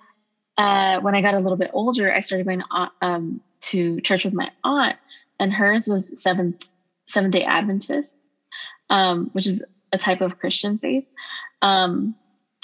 [0.57, 4.25] uh, when I got a little bit older, I started going to, um, to church
[4.25, 4.97] with my aunt,
[5.39, 6.65] and hers was seventh
[7.07, 8.21] Seventh Day Adventist,
[8.89, 11.05] um, which is a type of Christian faith.
[11.61, 12.15] Um,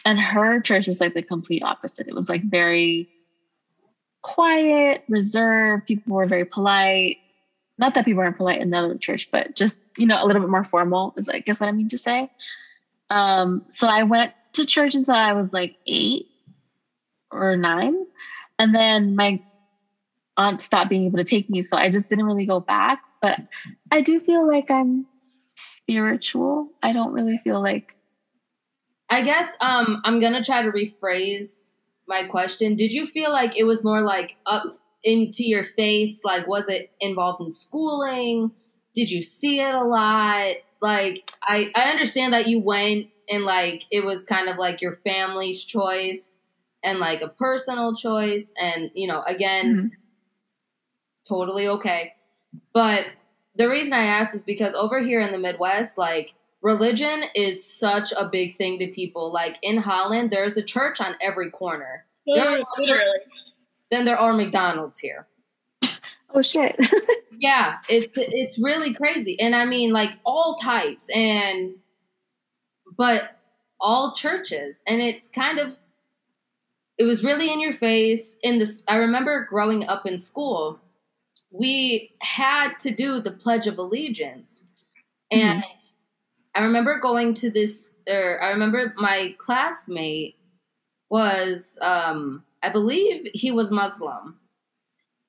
[0.05, 2.07] and her church was like the complete opposite.
[2.07, 3.09] It was like very
[4.21, 5.87] quiet, reserved.
[5.87, 7.17] People were very polite.
[7.83, 10.41] Not that people weren't polite in the other church, but just, you know, a little
[10.41, 12.29] bit more formal is I guess what I mean to say.
[13.09, 16.27] Um, so I went to church until I was like eight
[17.29, 17.93] or nine.
[18.57, 19.41] And then my
[20.37, 21.61] aunt stopped being able to take me.
[21.61, 23.01] So I just didn't really go back.
[23.21, 23.37] But
[23.91, 25.05] I do feel like I'm
[25.57, 26.69] spiritual.
[26.81, 27.83] I don't really feel like
[29.09, 31.75] I guess um, I'm gonna try to rephrase
[32.07, 32.77] my question.
[32.77, 36.21] Did you feel like it was more like up into your face?
[36.23, 38.51] Like, was it involved in schooling?
[38.95, 40.55] Did you see it a lot?
[40.81, 44.93] Like, I I understand that you went and like it was kind of like your
[44.93, 46.39] family's choice
[46.83, 49.87] and like a personal choice, and you know, again, mm-hmm.
[51.27, 52.13] totally okay.
[52.73, 53.05] But
[53.55, 58.11] the reason I asked is because over here in the Midwest, like religion is such
[58.17, 59.31] a big thing to people.
[59.31, 62.05] Like in Holland, there's a church on every corner.
[62.25, 62.63] There
[63.93, 65.27] then there are McDonald's here.
[66.33, 66.75] Oh shit.
[67.39, 69.39] yeah, it's it's really crazy.
[69.39, 71.75] And I mean like all types and
[72.97, 73.39] but
[73.79, 75.77] all churches, and it's kind of
[76.97, 78.37] it was really in your face.
[78.43, 80.79] In this, I remember growing up in school,
[81.51, 84.65] we had to do the Pledge of Allegiance,
[85.31, 85.45] mm-hmm.
[85.45, 85.63] and
[86.55, 87.95] I remember going to this.
[88.07, 90.37] Or I remember my classmate
[91.09, 94.39] was, um, I believe, he was Muslim,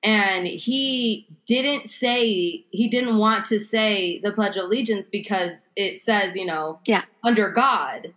[0.01, 5.99] and he didn't say he didn't want to say the pledge of allegiance because it
[5.99, 7.03] says you know yeah.
[7.23, 8.13] under god.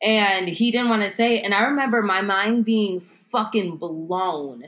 [0.00, 1.44] And he didn't want to say it.
[1.44, 4.64] And i remember my mind being fucking blown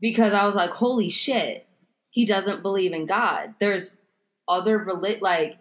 [0.00, 1.66] because i was like holy shit
[2.10, 3.54] he doesn't believe in god.
[3.58, 3.96] There's
[4.48, 5.58] other relig- like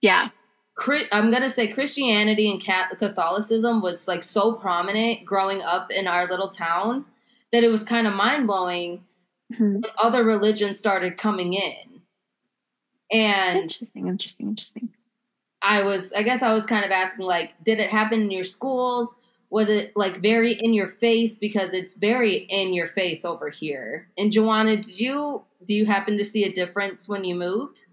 [0.00, 0.28] yeah
[1.12, 6.48] I'm gonna say Christianity and Catholicism was like so prominent growing up in our little
[6.48, 7.04] town
[7.52, 9.04] that it was kind of mind blowing
[9.52, 9.80] mm-hmm.
[9.98, 12.02] other religions started coming in.
[13.12, 14.88] And interesting, interesting, interesting.
[15.62, 18.44] I was, I guess I was kind of asking, like, did it happen in your
[18.44, 19.18] schools?
[19.50, 21.38] Was it like very in your face?
[21.38, 24.08] Because it's very in your face over here.
[24.16, 27.86] And Joanna, did you do you happen to see a difference when you moved?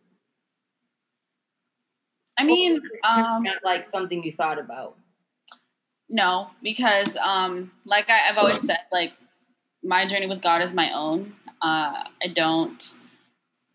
[2.38, 4.98] I mean, um, not like something you thought about.
[6.10, 9.14] No, because um, like I, I've always said, like
[9.84, 11.34] my journey with God is my own.
[11.62, 12.94] Uh, I don't.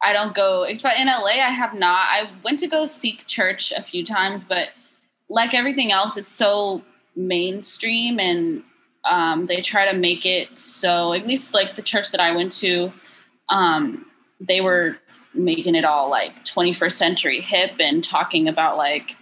[0.03, 0.65] I don't go.
[0.65, 2.09] In LA, I have not.
[2.11, 4.69] I went to go seek church a few times, but
[5.29, 6.83] like everything else, it's so
[7.15, 8.63] mainstream, and
[9.05, 11.13] um, they try to make it so.
[11.13, 12.93] At least like the church that I went to,
[13.49, 14.07] um,
[14.41, 14.97] they were
[15.35, 19.12] making it all like 21st century hip and talking about like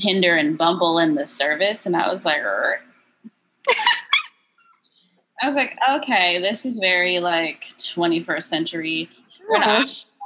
[0.00, 2.42] Tinder and Bumble in the service, and I was like.
[5.42, 9.10] I was like, okay, this is very like 21st century.
[9.50, 9.84] Oh I,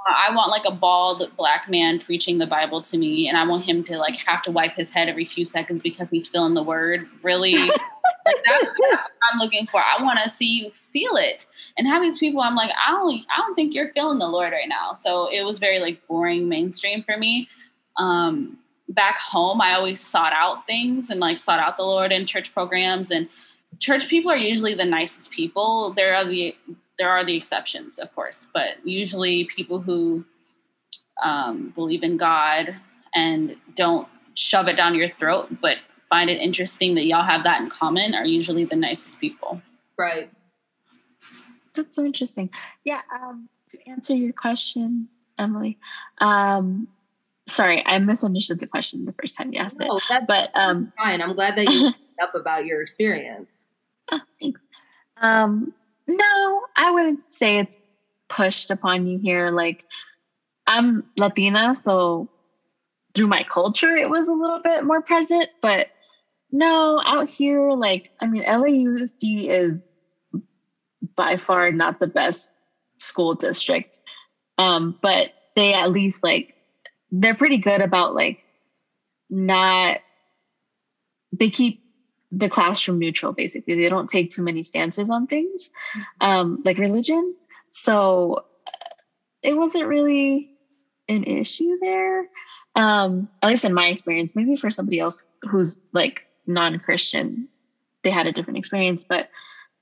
[0.09, 3.65] I want like a bald black man preaching the Bible to me, and I want
[3.65, 6.63] him to like have to wipe his head every few seconds because he's feeling the
[6.63, 7.07] word.
[7.23, 7.81] Really, like,
[8.47, 9.81] that's, that's, what I'm looking for.
[9.81, 11.47] I want to see you feel it.
[11.77, 14.53] And having these people, I'm like, I don't, I don't think you're feeling the Lord
[14.53, 14.93] right now.
[14.93, 17.49] So it was very like boring mainstream for me.
[17.97, 22.27] Um, back home, I always sought out things and like sought out the Lord in
[22.27, 23.29] church programs and
[23.79, 25.93] church people are usually the nicest people.
[25.93, 26.55] There are the
[27.01, 30.23] there are the exceptions, of course, but usually people who
[31.23, 32.77] um, believe in God
[33.15, 35.79] and don't shove it down your throat, but
[36.11, 39.63] find it interesting that y'all have that in common are usually the nicest people.
[39.97, 40.31] Right.
[41.75, 42.51] That's so interesting.
[42.85, 43.01] Yeah.
[43.11, 45.79] Um, to answer your question, Emily,
[46.19, 46.87] um,
[47.49, 50.27] sorry, I misunderstood the question the first time you asked no, it.
[50.27, 51.23] but um, fine.
[51.23, 53.69] I'm glad that you up about your experience.
[54.13, 54.67] Oh, thanks.
[55.17, 55.73] Um,
[56.17, 57.77] no, I wouldn't say it's
[58.29, 59.51] pushed upon you here.
[59.51, 59.85] Like,
[60.67, 62.29] I'm Latina, so
[63.15, 65.49] through my culture, it was a little bit more present.
[65.63, 65.89] But
[66.53, 69.89] no, out here, like, I mean, LAUSD is
[71.17, 72.51] by far not the best
[72.99, 73.99] school district.
[74.59, 76.55] Um, but they at least like
[77.11, 78.39] they're pretty good about like
[79.29, 79.99] not
[81.33, 81.83] they keep
[82.33, 83.75] the classroom neutral basically.
[83.75, 85.71] They don't take too many stances on things
[86.21, 87.35] um, like religion.
[87.71, 88.45] So
[89.43, 90.51] it wasn't really
[91.09, 92.29] an issue there.
[92.77, 97.49] Um, at least in my experience maybe for somebody else who's like non-christian
[98.03, 99.29] they had a different experience but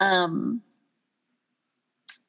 [0.01, 0.63] um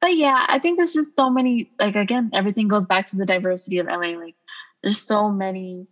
[0.00, 3.26] but yeah i think there's just so many like again everything goes back to the
[3.26, 4.36] diversity of la like
[4.82, 5.88] there's so many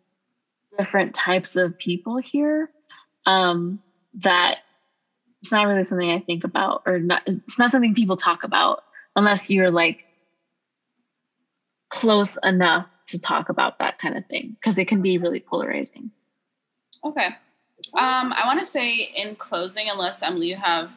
[0.76, 2.70] different types of people here.
[3.26, 3.80] Um
[4.18, 4.58] that
[5.42, 8.82] it's not really something I think about, or not, it's not something people talk about
[9.14, 10.04] unless you're like
[11.90, 16.10] close enough to talk about that kind of thing because it can be really polarizing.
[17.04, 17.28] Okay.
[17.94, 20.90] Um, I want to say in closing, unless Emily, you have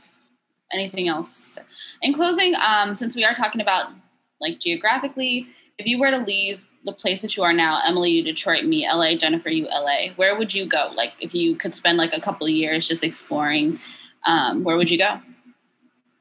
[0.74, 1.58] anything else.
[2.02, 3.92] In closing, um, since we are talking about
[4.40, 5.48] like geographically,
[5.78, 8.88] if you were to leave the place that you are now, Emily, you Detroit, me,
[8.92, 10.92] LA, Jennifer, you LA, where would you go?
[10.96, 13.80] Like if you could spend like a couple years just exploring,
[14.26, 15.20] um, where would you go?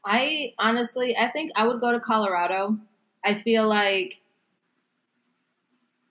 [0.04, 2.78] I honestly, I think I would go to Colorado.
[3.24, 4.20] I feel like,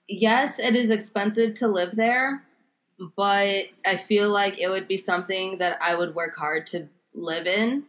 [0.08, 2.44] yes, it is expensive to live there,
[3.16, 7.46] but I feel like it would be something that I would work hard to live
[7.46, 7.84] in.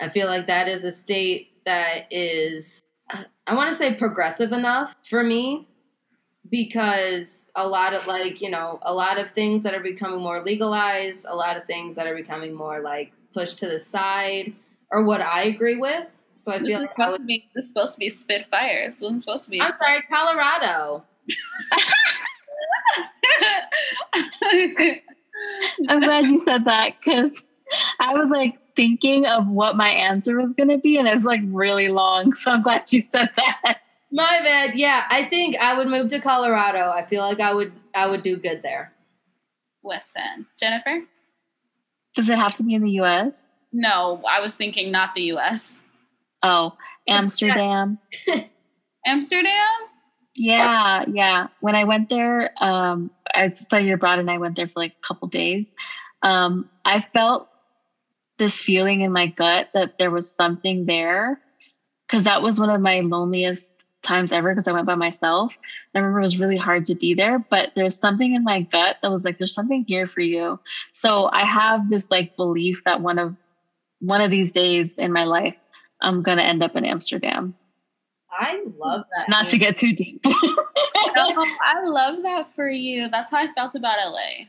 [0.00, 2.82] I feel like that is a state that is,
[3.46, 5.68] I want to say progressive enough for me
[6.52, 10.44] because a lot of like you know a lot of things that are becoming more
[10.44, 14.52] legalized a lot of things that are becoming more like pushed to the side
[14.90, 17.68] or what i agree with so i this feel like I would, be, this is
[17.68, 21.02] supposed to be spitfire this one's supposed to be i'm sorry colorado
[25.88, 27.42] I'm glad you said that because
[28.00, 31.24] I was like thinking of what my answer was going to be, and it was
[31.24, 32.34] like really long.
[32.34, 33.80] So I'm glad you said that.
[34.12, 34.74] My bad.
[34.74, 36.90] Yeah, I think I would move to Colorado.
[36.90, 38.92] I feel like I would I would do good there.
[39.82, 41.00] Listen, Jennifer.
[42.14, 43.50] Does it have to be in the U.S.?
[43.72, 45.80] No, I was thinking not the U.S.
[46.42, 46.76] Oh,
[47.08, 47.98] Amsterdam.
[49.06, 49.68] Amsterdam.
[50.34, 51.46] Yeah, yeah.
[51.60, 55.06] When I went there, um, I studied abroad and I went there for like a
[55.06, 55.74] couple days.
[56.22, 57.48] Um, I felt
[58.38, 61.40] this feeling in my gut that there was something there
[62.06, 65.56] because that was one of my loneliest times ever because I went by myself.
[65.94, 68.96] I remember it was really hard to be there, but there's something in my gut
[69.02, 70.60] that was like, there's something here for you.
[70.92, 73.36] So I have this like belief that one of
[74.00, 75.58] one of these days in my life,
[76.00, 77.54] I'm gonna end up in Amsterdam.
[78.30, 79.28] I love that.
[79.28, 80.22] Not to get too deep.
[80.24, 83.08] no, I love that for you.
[83.10, 84.46] That's how I felt about LA.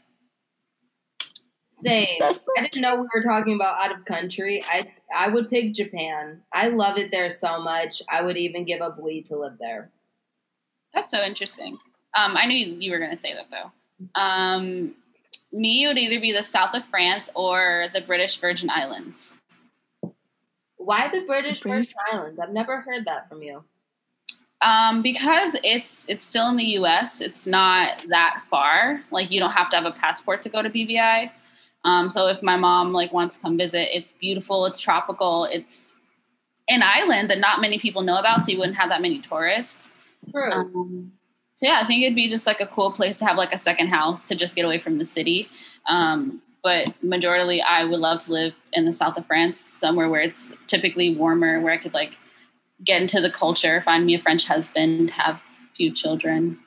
[1.74, 2.22] Same.
[2.22, 4.64] I didn't know we were talking about out of country.
[4.70, 6.40] I I would pick Japan.
[6.54, 8.00] I love it there so much.
[8.12, 9.90] I would even give up weed to live there.
[10.94, 11.80] That's so interesting.
[12.16, 14.22] Um, I knew you were going to say that though.
[14.22, 14.94] Um,
[15.52, 19.40] me would either be the south of France or the British Virgin Islands.
[20.78, 21.88] Why the British, the British?
[21.88, 22.40] Virgin Islands?
[22.40, 23.64] I've never heard that from you.
[24.62, 27.20] Um, because it's it's still in the U.S.
[27.20, 29.02] It's not that far.
[29.10, 31.32] Like you don't have to have a passport to go to BVI.
[31.86, 34.66] Um, so if my mom like wants to come visit, it's beautiful.
[34.66, 35.46] It's tropical.
[35.46, 35.98] It's
[36.70, 39.90] an island that not many people know about, so you wouldn't have that many tourists.
[40.32, 40.52] True.
[40.52, 41.12] Um,
[41.56, 43.58] so yeah, I think it'd be just like a cool place to have like a
[43.58, 45.50] second house to just get away from the city.
[45.88, 50.22] Um, but majorly, I would love to live in the south of France, somewhere where
[50.22, 52.18] it's typically warmer, where I could like
[52.84, 56.60] get into the culture, find me a French husband, have a few children.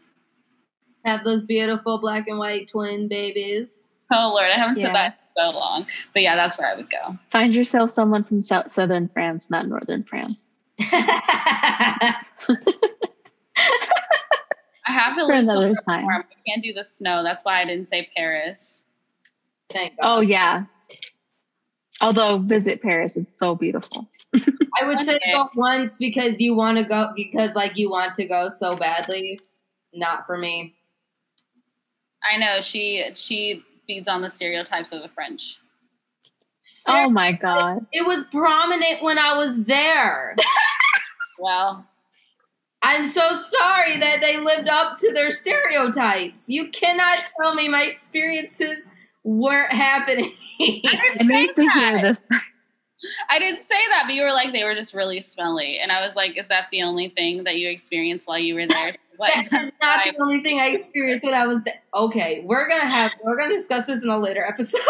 [1.06, 3.94] Have those beautiful black and white twin babies.
[4.12, 4.86] Oh Lord, I haven't yeah.
[4.86, 5.86] said that so long.
[6.12, 7.16] But yeah, that's where I would go.
[7.28, 10.46] Find yourself someone from south, southern France, not northern France.
[10.80, 12.16] I
[14.86, 16.06] have to live another time.
[16.08, 17.22] I can't do the snow.
[17.22, 18.84] That's why I didn't say Paris.
[19.68, 20.18] Thank God.
[20.18, 20.64] Oh yeah.
[22.00, 24.08] Although visit Paris, it's so beautiful.
[24.34, 28.26] I would say go once because you want to go because like you want to
[28.26, 29.40] go so badly.
[29.94, 30.75] Not for me.
[32.30, 35.58] I know she she feeds on the stereotypes of the French.
[36.88, 37.86] Oh my god!
[37.92, 40.34] It was prominent when I was there.
[41.38, 41.86] well,
[42.82, 46.48] I'm so sorry that they lived up to their stereotypes.
[46.48, 48.88] You cannot tell me my experiences
[49.22, 50.32] weren't happening.
[50.60, 52.28] I nice to hear this.
[53.30, 56.04] I didn't say that, but you were like they were just really smelly, and I
[56.04, 59.46] was like, "Is that the only thing that you experienced while you were there?" that
[59.52, 61.80] is not the only thing I experienced when I was there.
[61.94, 64.80] Okay, we're gonna have we're gonna discuss this in a later episode.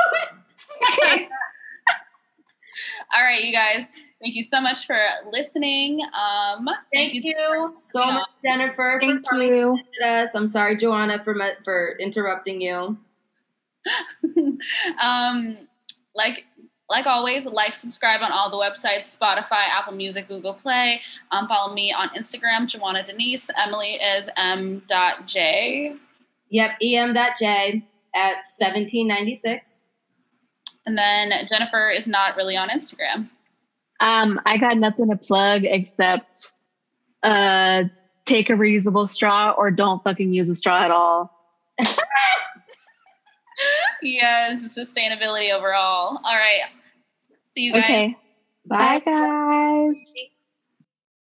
[3.14, 3.84] All right, you guys.
[4.20, 4.98] Thank you so much for
[5.30, 6.00] listening.
[6.00, 9.78] Um, thank, thank you, you, so much, Jennifer, thank for coming you.
[10.00, 10.34] to us.
[10.34, 12.96] I'm sorry, Joanna, for for interrupting you.
[15.02, 15.68] um,
[16.14, 16.46] like
[16.88, 21.00] like always, like, subscribe on all the websites Spotify, Apple Music, Google Play.
[21.32, 23.50] Um, follow me on Instagram, Joanna Denise.
[23.56, 25.96] Emily is m.j.
[26.50, 27.84] Yep, em.j
[28.14, 29.88] at 1796.
[30.86, 33.28] And then Jennifer is not really on Instagram.
[33.98, 36.52] Um, I got nothing to plug except
[37.22, 37.84] uh,
[38.24, 41.32] take a reusable straw or don't fucking use a straw at all.
[44.02, 46.20] yes, sustainability overall.
[46.24, 46.62] All right.
[47.54, 47.84] See you guys.
[47.84, 48.16] Okay.
[48.66, 50.26] Bye, Bye guys.